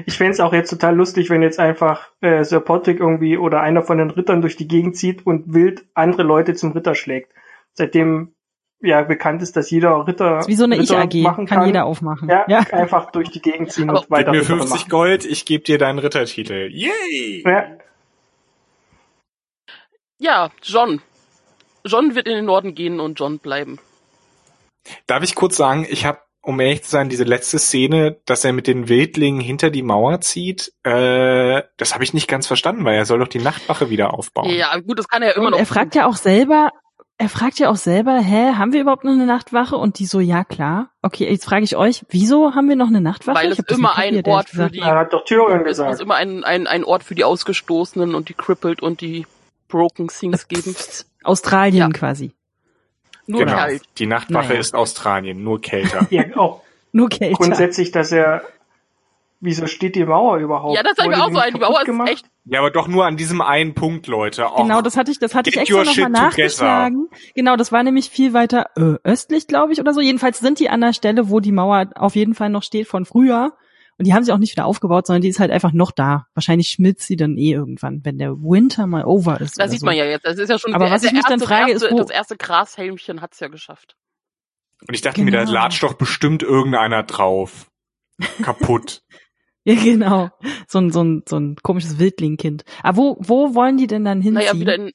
[0.06, 3.84] Ich fänd's auch jetzt total lustig, wenn jetzt einfach äh, Sir Podrick irgendwie oder einer
[3.84, 7.34] von den Rittern durch die Gegend zieht und wild andere Leute zum Ritter schlägt.
[7.74, 8.34] Seitdem
[8.82, 11.22] ja bekannt ist, dass jeder Ritter, Das ist wie so eine Ritter Ich-AG.
[11.24, 12.30] machen Kann, jeder aufmachen.
[12.30, 12.60] Ja, ja.
[12.72, 14.90] einfach durch die Gegend ziehen Aber und Gib weiter mir Ritter 50 machen.
[14.90, 16.70] Gold, ich gebe dir deinen Rittertitel.
[16.72, 17.44] Yay!
[17.46, 17.66] Ja,
[20.20, 21.02] Ja, John.
[21.86, 23.80] John wird in den Norden gehen und John bleiben.
[25.08, 28.54] Darf ich kurz sagen, ich habe, um ehrlich zu sein, diese letzte Szene, dass er
[28.54, 32.96] mit den Wildlingen hinter die Mauer zieht, äh, das habe ich nicht ganz verstanden, weil
[32.96, 34.50] er soll doch die Nachtwache wieder aufbauen.
[34.50, 35.60] Ja, gut, das kann er ja immer Und noch.
[35.60, 36.72] er fragt ja auch selber,
[37.18, 39.76] er fragt ja auch selber, hä, haben wir überhaupt noch eine Nachtwache?
[39.78, 40.90] Und die so, ja klar.
[41.04, 43.38] Okay, jetzt frage ich euch, wieso haben wir noch eine Nachtwache?
[43.38, 44.76] Weil Ich es immer ein Ort für gesagt.
[44.76, 46.00] die- er hat doch Tyrion Es muss gesagt.
[46.02, 49.28] immer ein, ein, ein Ort für die Ausgestoßenen und die Crippled und die
[49.68, 50.76] Broken Things geben.
[51.24, 51.90] Australien Ja.
[51.90, 52.32] quasi.
[53.32, 53.54] Nur genau.
[53.58, 53.82] kalt.
[53.98, 54.60] Die Nachtwache Naja.
[54.60, 56.06] ist Australien, nur kälter.
[56.12, 56.62] Ja, auch
[56.92, 57.36] Nur kälter.
[57.38, 58.44] grundsätzlich, dass er,
[59.40, 60.76] wieso steht die Mauer überhaupt?
[60.76, 61.54] Ja, das habe ich auch so ein.
[61.54, 62.10] Die Mauer ist gemacht?
[62.10, 62.26] echt.
[62.46, 64.46] ja, aber doch nur an diesem einen Punkt, Leute.
[64.46, 66.22] Och, Genau, das hatte ich, das hatte ich extra nochmal shit together.
[66.22, 67.10] nachgeschlagen.
[67.36, 70.02] Genau, das war nämlich viel weiter äh, östlich, glaube ich, oder so.
[70.02, 73.06] Jedenfalls sind die an der Stelle, wo die Mauer auf jeden Fall noch steht von
[73.06, 73.54] früher.
[74.02, 76.26] Und die haben sie auch nicht wieder aufgebaut, sondern die ist halt einfach noch da.
[76.34, 79.60] Wahrscheinlich schmilzt sie dann eh irgendwann, wenn der Winter mal over ist.
[79.60, 79.86] Da oder sieht so.
[79.86, 80.26] man ja jetzt.
[80.26, 81.98] Das ist ja schon Aber der, was ich mich dann erste, frage, erste, ist, wo-
[82.00, 83.96] das erste Grashelmchen hat's ja geschafft.
[84.88, 85.52] Und ich dachte mir, da Genau.
[85.54, 87.70] latscht doch bestimmt irgendeiner drauf.
[88.42, 89.04] Kaputt.
[89.64, 90.32] Ja, genau.
[90.68, 92.64] So ein, so ein, so ein komisches Wildlingkind.
[92.82, 94.34] Aber wo, wo wollen die denn dann hinziehen?
[94.54, 94.92] Naja, wieder in.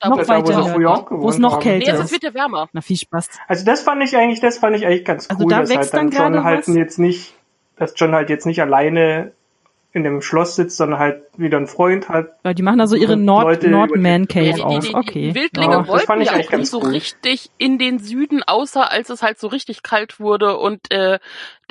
[0.00, 1.56] Da, noch Da, wo weiter, wo es noch.
[1.56, 2.12] Nee, kälter es ist.
[2.12, 2.68] wird ja wärmer.
[2.74, 3.30] Na, viel Spaß.
[3.48, 5.80] Also das fand ich eigentlich, das fand ich eigentlich ganz cool, Also da dass wächst
[5.80, 6.76] halt dann dann gerade John halt was?
[6.76, 7.34] jetzt nicht,
[7.80, 9.32] dass John halt jetzt nicht alleine
[9.92, 12.28] in dem Schloss sitzt, sondern halt wieder einen Freund hat.
[12.44, 14.84] Ja, die machen da so ihre Nord, Nord die- Man Cave die, die, auf.
[14.86, 15.28] die, Okay.
[15.30, 16.90] die Wildlinge Ja, das wollten fand ich ja auch nicht ganz so cool.
[16.90, 21.18] richtig in den Süden, außer als es halt so richtig kalt wurde und äh,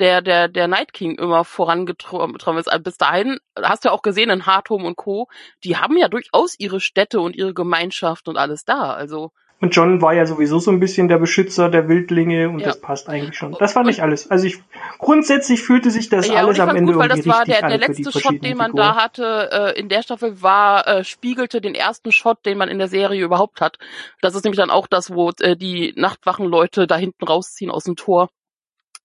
[0.00, 2.68] der der der Night King immer vorangetroffen ist.
[2.70, 5.28] Also bis dahin hast du ja auch gesehen in Hardhome und Co.
[5.64, 8.92] Die haben ja durchaus ihre Städte und ihre Gemeinschaft und alles da.
[8.92, 9.32] Also
[9.62, 12.68] Und John war ja sowieso so ein bisschen der Beschützer der Wildlinge und Ja.
[12.68, 13.52] das passt eigentlich schon.
[13.58, 14.30] Das Und- ich alles.
[14.30, 14.58] Also ich
[14.98, 17.68] grundsätzlich fühlte sich das ja, alles am Ende gut, weil irgendwie das war richtig der,
[17.68, 18.86] der letzte Shot, den man Figuren.
[18.86, 22.78] da hatte äh, in der Staffel, war äh, spiegelte den ersten Shot, den man in
[22.78, 23.78] der Serie überhaupt hat.
[24.22, 27.96] Das ist nämlich dann auch das, wo äh, die Nachtwachenleute da hinten rausziehen aus dem
[27.96, 28.30] Tor.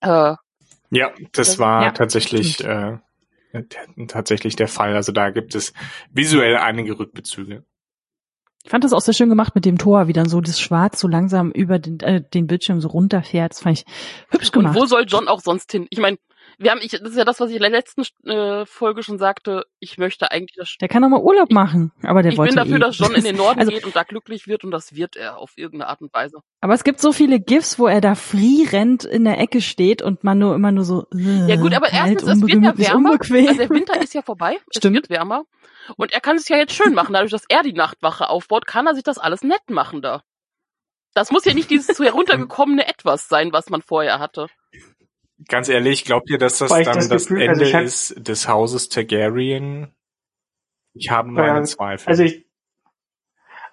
[0.02, 0.36] Äh,
[0.92, 2.98] Ja, das Das- war ja, tatsächlich äh,
[4.08, 4.96] tatsächlich der Fall.
[4.96, 5.74] Also da gibt es
[6.14, 7.64] visuell einige Rückbezüge.
[8.66, 11.00] Ich fand das auch sehr schön gemacht mit dem Tor, wie dann so das Schwarz
[11.00, 13.52] so langsam über den, äh, den Bildschirm so runterfährt.
[13.52, 13.86] Das fand ich
[14.32, 14.76] hübsch Und gemacht.
[14.76, 15.86] wo soll John auch sonst hin?
[15.92, 16.18] Ich meine,
[16.58, 19.18] wir haben, ich, das ist ja das, was ich in der letzten äh, Folge schon
[19.18, 19.66] sagte.
[19.80, 22.64] Ich möchte eigentlich, dass der kann doch mal Urlaub machen, aber der ich wollte bin
[22.64, 22.80] dafür, eh.
[22.80, 25.38] dass John in den Norden Also- geht und da glücklich wird und das wird er
[25.38, 26.40] auf irgendeine Art und Weise.
[26.62, 30.02] Aber es gibt so viele GIFs, wo er da free rennt in der Ecke steht
[30.02, 31.06] und man nur immer nur so.
[31.14, 33.12] Äh, Ja gut, aber kalt, erstens, es wird ja wärmer.
[33.12, 33.48] Unbequem.
[33.48, 34.58] Also der Winter ist ja vorbei.
[34.76, 34.96] Stimmt.
[34.98, 35.44] Es wird wärmer.
[35.98, 37.14] Und er kann es ja jetzt schön machen.
[37.14, 40.24] Dadurch, dass er die Nachtwache aufbaut, kann er sich das alles nett machen da.
[41.14, 44.48] Das muss ja nicht dieses zu heruntergekommene Etwas sein, was man vorher hatte.
[45.48, 48.48] Ganz ehrlich, glaubt ihr, dass das Weil dann das das, Gefühl- Ende also ist des
[48.48, 49.94] Hauses Targaryen?
[50.94, 52.08] Ich habe nur Ja, Zweifel.
[52.08, 52.46] Also ich,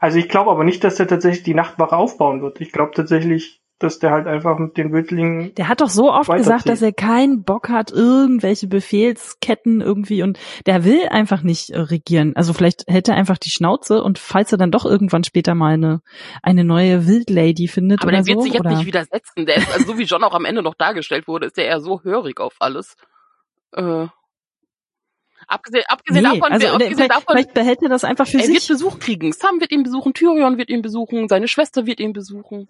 [0.01, 2.61] also ich glaube aber nicht, dass er tatsächlich die Nachtwache aufbauen wird.
[2.61, 5.55] Ich glaube tatsächlich, dass der halt einfach mit den Wildlingen.
[5.55, 10.39] Der hat doch so oft gesagt, dass er keinen Bock hat, irgendwelche Befehlsketten irgendwie und
[10.67, 12.35] der will einfach nicht äh, regieren.
[12.37, 15.75] Also vielleicht hätte er einfach die Schnauze und falls er dann doch irgendwann später mal
[15.75, 16.01] eine,
[16.43, 19.47] eine neue Wildlady findet Aber oder der wird so, sich jetzt oder nicht widersetzen.
[19.47, 21.81] Der ist, also so wie John auch am Ende noch dargestellt wurde, ist der eher
[21.81, 22.97] so hörig auf alles.
[23.73, 24.07] Äh,
[25.47, 28.49] abgesehen, abgesehen nee, davon, also abgesehen vielleicht, davon vielleicht behält er das einfach für er
[28.49, 28.69] wird sich.
[28.69, 29.33] Besuch kriegen.
[29.33, 32.69] Sam wird ihn besuchen, Tyrion wird ihn besuchen, seine Schwester wird ihn besuchen.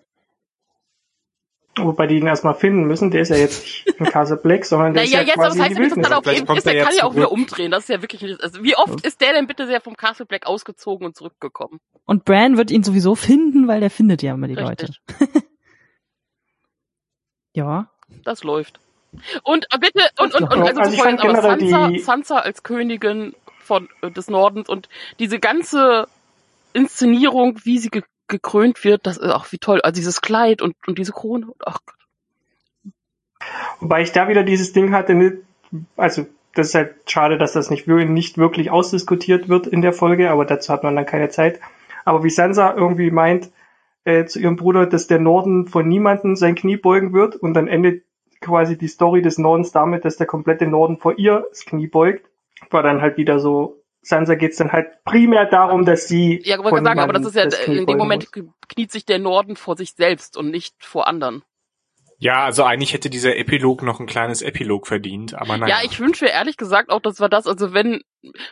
[1.79, 3.11] Wobei die ihn erstmal finden müssen.
[3.11, 5.47] Der ist ja jetzt nicht in Casa Black, sondern der Naja, ist ja jetzt, aber
[5.47, 6.11] quasi das in heißt die ja nicht, dass Wildnis.
[6.11, 6.67] er auf eben ist.
[6.67, 7.71] er Der kann ja auch wieder umdrehen.
[7.71, 10.27] Das ist ja wirklich nicht, also wie oft ist der denn bitte sehr vom Castle
[10.27, 11.81] Black ausgezogen und zurückgekommen?
[12.05, 15.01] Und Bran wird ihn sowieso finden, weil der findet ja immer die Richtig.
[15.19, 15.43] Leute.
[17.55, 17.89] Ja.
[18.25, 18.81] Das läuft.
[19.43, 22.63] Und äh, bitte, und, und, und also, also ich vorhin, aber Sansa, die- Sansa als
[22.63, 26.09] Königin von äh, des Nordens und diese ganze
[26.73, 28.03] Inszenierung, wie sie ge
[28.33, 29.81] gekrönt wird, das ist auch wie toll.
[29.83, 31.47] Also dieses Kleid und, und diese Krone.
[31.65, 31.97] Ach Gott.
[33.81, 35.39] Wobei ich da wieder dieses Ding hatte,
[35.97, 40.31] also das ist halt schade, dass das nicht, nicht wirklich ausdiskutiert wird in der Folge,
[40.31, 41.61] aber dazu hat man dann keine Zeit.
[42.05, 43.51] Aber wie Sansa irgendwie meint
[44.05, 47.69] äh, zu ihrem Bruder, dass der Norden von niemandem sein Knie beugen wird und dann
[47.69, 48.05] endet
[48.41, 52.29] quasi die Story des Nordens damit, dass der komplette Norden vor ihr das Knie beugt,
[52.71, 56.71] war dann halt wieder so, Sansa geht's dann halt primär darum, dass sie Ja, aber
[56.71, 58.47] vor sagen, aber das ist ja, Knie in dem Moment muss.
[58.69, 61.43] kniet sich der Norden vor sich selbst und nicht vor anderen.
[62.19, 65.79] Ja, also eigentlich hätte dieser Epilog noch ein kleines Epilog verdient, aber naja.
[65.79, 68.03] Ja, ich wünsche ehrlich gesagt auch, das war das, also wenn,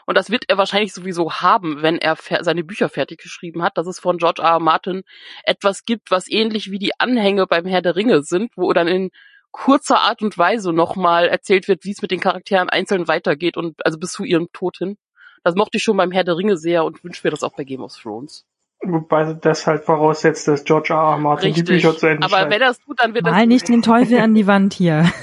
[0.06, 3.86] und das wird er wahrscheinlich sowieso haben, wenn er seine Bücher fertig geschrieben hat, dass
[3.86, 4.54] es von George R.
[4.54, 4.58] R.
[4.58, 5.02] Martin
[5.44, 9.10] etwas gibt, was ähnlich wie die Anhänge beim Herr der Ringe sind, wo dann in
[9.52, 13.76] kurzer Art und Weise nochmal erzählt wird, wie es mit den Charakteren einzeln weitergeht und
[13.86, 14.96] also bis zu ihrem Tod hin.
[15.42, 17.64] Das mochte ich schon beim Herr der Ringe sehr und wünsche mir das auch bei
[17.64, 18.44] Game of Thrones.
[18.82, 20.98] Wobei das halt voraussetzt, dass George R.
[21.12, 21.18] R.
[21.18, 21.82] Martin die Richtig.
[21.82, 22.50] Bücher zu Ende Aber schreibt.
[22.52, 25.10] wenn er es tut, dann wird Mal das nicht den Teufel an die Wand hier.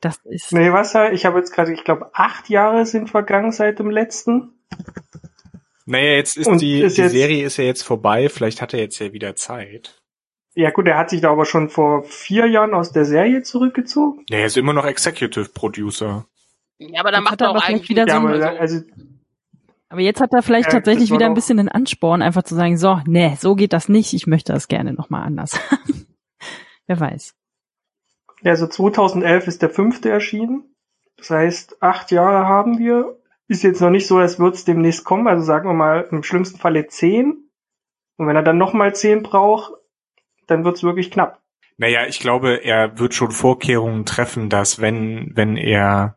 [0.00, 0.52] Das ist.
[0.52, 3.90] Nee, was halt, ich habe jetzt gerade, ich glaube, acht Jahre sind vergangen seit dem
[3.90, 4.52] letzten.
[5.86, 8.74] Naja, jetzt ist Und die, ist die jetzt- Serie ist ja jetzt vorbei, vielleicht hat
[8.74, 10.02] er jetzt ja wieder Zeit.
[10.54, 14.24] Ja gut, er hat sich da aber schon vor vier Jahren aus der Serie zurückgezogen.
[14.28, 16.26] Ja, er ist immer noch Executive Producer.
[16.92, 18.80] Ja, aber dann Jetzt macht hat er auch eigentlich wieder so Ja, ein- aber also,
[19.88, 22.76] Aber jetzt hat er vielleicht Ja, tatsächlich wieder ein bisschen einen Ansporn, einfach zu sagen,
[22.76, 26.06] so, nee, so geht das nicht, ich möchte das gerne nochmal anders haben.
[26.86, 27.34] Wer weiß.
[28.44, 30.74] also 2011 ist der fünfte erschienen.
[31.16, 33.16] Das heißt, acht Jahre haben wir.
[33.46, 35.28] Ist jetzt noch nicht so, als würde es demnächst kommen.
[35.28, 37.48] Also sagen wir mal im schlimmsten Falle zehn.
[38.16, 39.72] Und wenn er dann nochmal zehn braucht,
[40.46, 41.40] dann wird's wirklich knapp.
[41.76, 46.16] Naja, ich glaube, er wird schon Vorkehrungen treffen, dass wenn, wenn er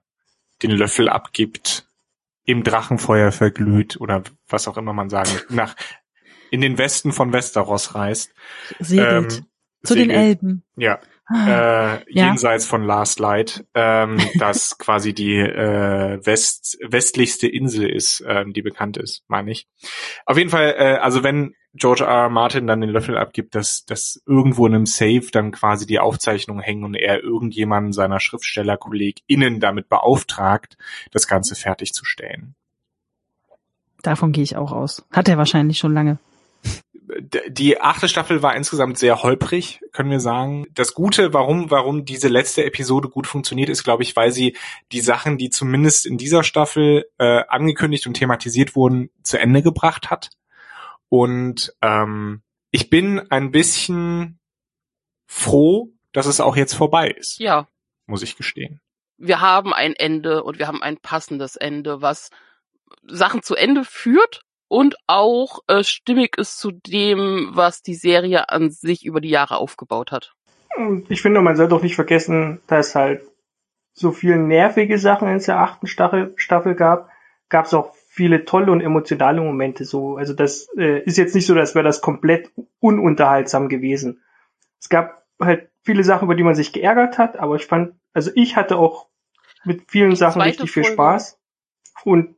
[0.64, 1.88] den Löffel abgibt,
[2.46, 5.76] im Drachenfeuer verglüht oder was auch immer man sagen möchte, nach
[6.50, 8.34] in den Westen von Westeros reist.
[8.80, 9.34] Segelt.
[9.40, 9.46] ähm,
[9.84, 10.18] zu den segelt.
[10.18, 10.64] Elben.
[10.76, 11.00] Ja,
[11.30, 12.28] Ah, äh, Ja.
[12.28, 18.62] jenseits von Last Light, ähm, das quasi die äh, West, westlichste Insel ist, ähm, die
[18.62, 19.68] bekannt ist, meine ich.
[20.26, 22.24] Auf jeden Fall, äh, also wenn George R.
[22.24, 22.30] R.
[22.30, 26.62] Martin dann den Löffel abgibt, dass, dass irgendwo in einem Safe dann quasi die Aufzeichnungen
[26.62, 30.78] hängen und er irgendjemanden seiner SchriftstellerkollegInnen damit beauftragt,
[31.12, 32.56] das Ganze fertigzustellen.
[34.02, 35.06] Davon gehe ich auch aus.
[35.12, 36.20] Hat er wahrscheinlich schon lange.
[37.48, 40.66] Die achte Staffel war insgesamt sehr holprig, können wir sagen.
[40.74, 44.58] Das Gute, warum, warum diese letzte Episode gut funktioniert, ist, glaube ich, weil sie
[44.92, 50.10] die Sachen, die zumindest in dieser Staffel äh, angekündigt und thematisiert wurden, zu Ende gebracht
[50.10, 50.32] hat.
[51.10, 52.42] Und ähm,
[52.72, 54.40] ich bin ein bisschen
[55.26, 57.68] froh, dass es auch jetzt vorbei ist, Ja,
[58.06, 58.82] muss ich gestehen.
[59.18, 62.30] wir haben ein Ende und wir haben ein passendes Ende, was
[63.04, 68.70] Sachen zu Ende führt und auch äh, stimmig ist zu dem, was die Serie an
[68.70, 70.34] sich über die Jahre aufgebaut hat.
[71.10, 73.22] Ich finde, man soll doch nicht vergessen, dass halt
[73.94, 77.10] so viel nervige Sachen in der achten Staffel, Staffel gab,
[77.50, 79.86] gab es auch viele tolle und emotionale Momente.
[79.86, 84.22] So, also das äh, ist jetzt nicht so, dass wäre das komplett ununterhaltsam gewesen.
[84.82, 88.32] Es gab halt viele Sachen, über die man sich geärgert hat, aber ich fand, also
[88.36, 89.08] ich hatte auch
[89.64, 90.96] mit vielen Sachen zweite richtig viel Folge.
[90.96, 91.40] Spaß.
[92.04, 92.36] Und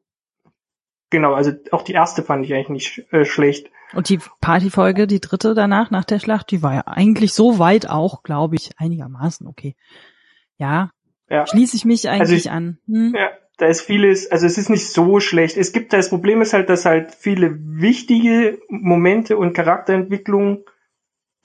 [1.10, 3.72] genau, also auch die erste fand ich eigentlich nicht äh, schlecht.
[3.94, 7.90] Und die Partyfolge, die dritte danach, nach der Schlacht, die war ja eigentlich so weit
[7.90, 9.76] auch, glaube ich, einigermaßen okay.
[10.58, 10.92] Ja,
[11.30, 11.48] Ja.
[11.48, 12.78] schließe ich mich eigentlich Also ich- an.
[12.88, 13.16] Hm?
[13.16, 13.30] Ja,
[13.60, 15.58] da ist vieles, also es ist nicht so schlecht.
[15.58, 20.64] Es gibt, das Problem ist halt, dass halt viele wichtige Momente und Charakterentwicklungen,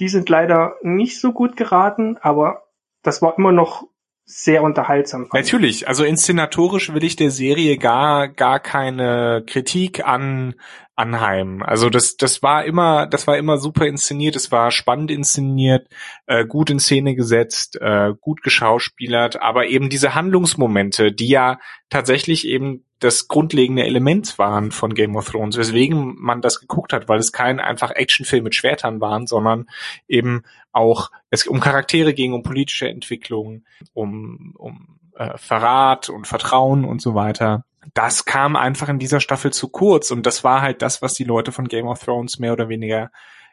[0.00, 2.64] die sind leider nicht so gut geraten, aber
[3.02, 3.88] das war immer noch
[4.24, 5.28] sehr unterhaltsam.
[5.32, 10.54] Natürlich, also inszenatorisch will ich der Serie gar, gar keine Kritik an,
[10.96, 11.62] anheimen.
[11.62, 15.88] Also das, das war immer, das war immer super inszeniert, es war spannend inszeniert,
[16.26, 21.58] äh, gut in Szene gesetzt, äh, gut geschauspielert, aber eben diese Handlungsmomente, die ja
[21.90, 27.08] tatsächlich eben das grundlegende Element waren von Game of Thrones, weswegen man das geguckt hat,
[27.08, 29.66] weil es kein einfach Actionfilm mit Schwertern waren, sondern
[30.06, 36.84] eben auch es um Charaktere ging, um politische Entwicklung, um, um äh, Verrat und Vertrauen
[36.84, 40.82] und so weiter das kam einfach in dieser Staffel zu kurz und das war halt
[40.82, 43.10] das, was die Leute von Game of Thrones mehr oder weniger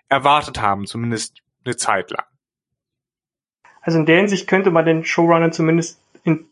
[0.07, 2.25] erwartet haben, zumindest eine Zeit lang.
[3.81, 6.47] Also in der Hinsicht könnte man den Showrunner zumindest in,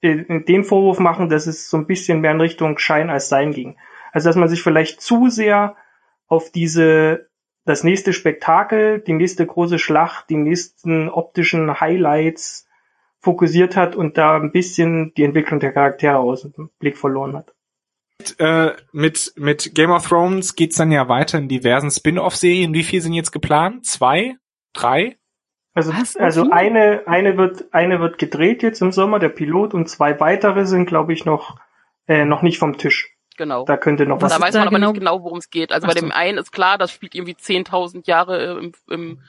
[0.00, 3.52] in den Vorwurf machen, dass es so ein bisschen mehr in Richtung Schein als Sein
[3.52, 3.76] ging.
[4.12, 5.76] Also dass man sich vielleicht zu sehr
[6.26, 7.28] auf diese
[7.66, 12.66] das nächste Spektakel, die nächste große Schlacht, die nächsten optischen Highlights
[13.20, 17.54] fokussiert hat und da ein bisschen die Entwicklung der Charaktere aus dem Blick verloren hat.
[18.38, 22.74] Äh, mit, mit Game of Thrones geht's dann ja weiter in diversen Spin-off-Serien.
[22.74, 23.86] Wie viel sind jetzt geplant?
[23.86, 24.36] Zwei?
[24.72, 25.16] Drei?
[25.72, 30.18] Also, also eine, eine wird, eine wird gedreht jetzt im Sommer, der Pilot, und zwei
[30.18, 31.58] weitere sind, glaube ich, noch,
[32.08, 33.16] äh, noch nicht vom Tisch.
[33.36, 33.64] Genau.
[33.64, 34.32] Da könnte noch was.
[34.32, 34.90] Da weiß man aber genau?
[34.90, 35.72] nicht genau, worum es geht.
[35.72, 39.20] Also Ach bei dem einen ist klar, das spielt irgendwie 10.000 Jahre im, im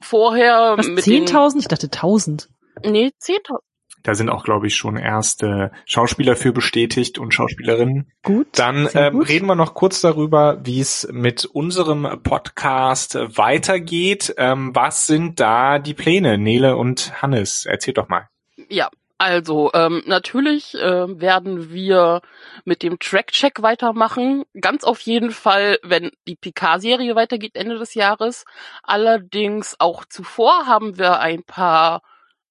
[0.00, 0.74] vorher.
[0.78, 1.58] Was, 10.000?
[1.58, 2.48] Ich dachte 1000.
[2.84, 3.58] Nee, 10.000.
[4.02, 8.10] Da sind auch, glaube ich, schon erste Schauspieler für bestätigt und Schauspielerinnen.
[8.22, 8.46] Gut.
[8.52, 9.28] Dann ähm, gut.
[9.28, 14.34] reden wir noch kurz darüber, wie es mit unserem Podcast weitergeht.
[14.38, 17.66] Ähm, was sind da die Pläne, Nele und Hannes?
[17.66, 18.28] Erzähl doch mal.
[18.68, 22.22] Ja, also ähm, natürlich äh, werden wir
[22.64, 24.44] mit dem Track-Check weitermachen.
[24.60, 28.44] Ganz auf jeden Fall, wenn die Picard-Serie weitergeht Ende des Jahres.
[28.84, 32.02] Allerdings auch zuvor haben wir ein paar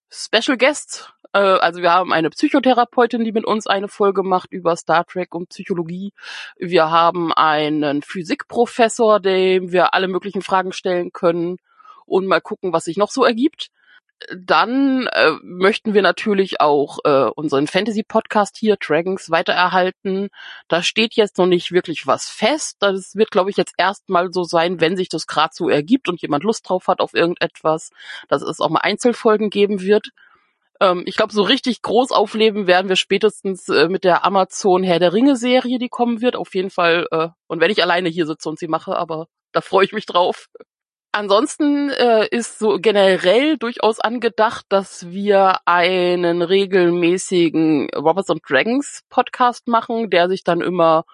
[0.09, 1.11] Special Guests.
[1.33, 5.35] Äh, also wir haben eine Psychotherapeutin, die mit uns eine Folge macht über Star Trek
[5.35, 6.13] und Psychologie.
[6.57, 11.57] Wir haben einen Physikprofessor, dem wir alle möglichen Fragen stellen können
[12.05, 13.69] und mal gucken, was sich noch so ergibt.
[14.35, 20.29] Dann äh, möchten wir natürlich auch äh, unseren Fantasy-Podcast hier, Dragons, weitererhalten.
[20.67, 22.77] Da steht jetzt noch nicht wirklich was fest.
[22.79, 26.21] Das wird, glaube ich, jetzt erstmal so sein, wenn sich das gerade so ergibt und
[26.21, 27.91] jemand Lust drauf hat auf irgendetwas,
[28.27, 30.09] dass es auch mal Einzelfolgen geben wird.
[30.79, 34.99] Ähm, ich glaube, so richtig groß aufleben werden wir spätestens äh, mit der Amazon Herr
[34.99, 36.35] der Ringe-Serie, die kommen wird.
[36.35, 37.07] Auf jeden Fall.
[37.11, 40.05] Äh, und wenn ich alleine hier sitze und sie mache, aber da freue ich mich
[40.05, 40.47] drauf.
[41.11, 49.67] Ansonsten äh, ist so generell durchaus angedacht, dass wir einen regelmäßigen Robots and Dragons Podcast
[49.67, 51.05] machen, der sich dann immer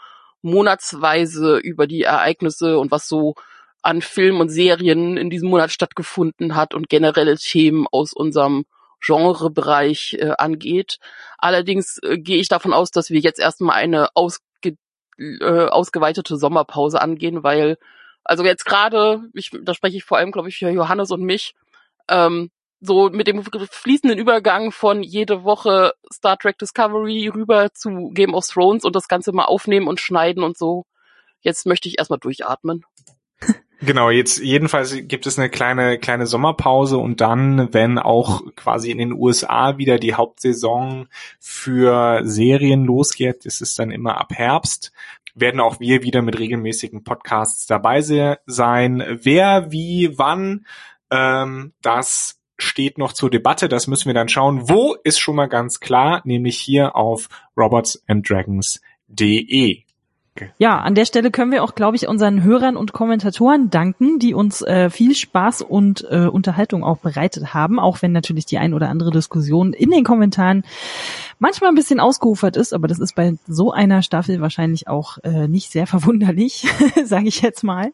[0.42, 3.36] monatsweise über die Ereignisse und was so
[3.82, 8.66] an Filmen und Serien in diesem Monat stattgefunden hat und generelle Themen aus unserem
[9.06, 10.98] Genrebereich äh, angeht.
[11.38, 14.78] Allerdings äh, gehe ich davon aus, dass wir jetzt erstmal eine ausge
[15.18, 17.78] äh, ausgeweitete Sommerpause angehen, weil
[18.24, 21.56] also jetzt gerade, ich, da spreche ich vor allem, glaube ich, für Johannes und mich,
[22.10, 22.50] ähm,
[22.86, 28.46] so mit dem fließenden Übergang von jede Woche Star Trek Discovery rüber zu Game of
[28.46, 30.86] Thrones und das Ganze mal aufnehmen und schneiden und so.
[31.40, 32.86] Jetzt möchte ich erstmal durchatmen.
[33.86, 38.98] Genau, jetzt jedenfalls gibt es eine kleine kleine Sommerpause und dann, wenn auch quasi in
[38.98, 44.94] den USA wieder die Hauptsaison für Serien losgeht, ist es dann immer ab Herbst,
[45.36, 49.04] werden auch wir wieder mit regelmäßigen Podcasts dabei sein.
[49.22, 50.66] Wer, wie, wann,
[51.12, 53.70] ähm, das steht noch zur Debatte.
[53.70, 54.70] Das müssen wir dann schauen.
[54.70, 59.84] Wo ist schon mal ganz klar, nämlich hier auf robotsanddragons.de.
[60.58, 64.34] Ja, an der Stelle können wir auch, glaube ich, unseren Hörern und Kommentatoren danken, die
[64.34, 68.74] uns äh, viel Spaß und äh, Unterhaltung auch bereitet haben, auch wenn natürlich die ein
[68.74, 70.64] oder andere Diskussion in den Kommentaren
[71.38, 75.48] manchmal ein bisschen ausgeufert ist, aber das ist bei so einer Staffel wahrscheinlich auch äh,
[75.48, 76.66] nicht sehr verwunderlich,
[77.04, 77.92] sage ich jetzt mal.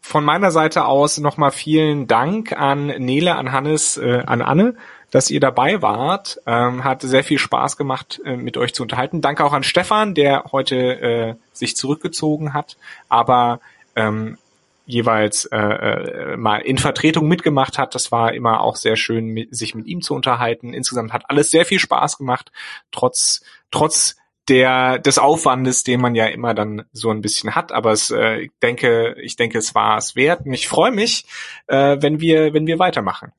[0.00, 4.74] Von meiner Seite aus nochmal vielen Dank an Nele, an Hannes, äh, an Anne
[5.12, 6.40] dass ihr dabei wart.
[6.46, 9.20] Ähm, hat sehr viel Spaß gemacht, äh, mit euch zu unterhalten.
[9.20, 12.76] Danke auch an Stefan, der heute äh, sich zurückgezogen hat,
[13.08, 13.60] aber
[13.94, 14.38] ähm,
[14.86, 17.94] jeweils äh, äh, mal in Vertretung mitgemacht hat.
[17.94, 20.74] Das war immer auch sehr schön, mit, sich mit ihm zu unterhalten.
[20.74, 22.50] Insgesamt hat alles sehr viel Spaß gemacht,
[22.90, 24.16] trotz trotz
[24.48, 27.70] der des Aufwandes, den man ja immer dann so ein bisschen hat.
[27.70, 30.46] Aber es, äh, ich denke, ich denke, es war es wert.
[30.46, 31.26] Und ich freue mich,
[31.66, 33.32] äh, wenn wir wenn wir weitermachen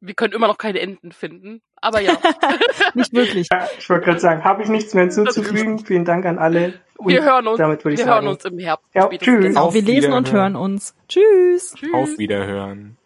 [0.00, 1.62] wir können immer noch keine Enden finden.
[1.80, 2.16] Aber ja.
[2.94, 3.48] Nicht wirklich.
[3.52, 5.78] Ja, ich wollte gerade sagen, habe ich nichts mehr hinzuzufügen.
[5.78, 6.74] Vielen Dank an alle.
[6.96, 7.58] Und wir hören uns.
[7.58, 8.86] Damit würde ich wir sagen, hören uns im Herbst.
[8.94, 9.44] Ja, tschüss.
[9.46, 10.94] Genau, wir lesen und hören uns.
[11.08, 11.74] Tschüss.
[11.74, 11.94] tschüss.
[11.94, 12.97] Auf Wiederhören.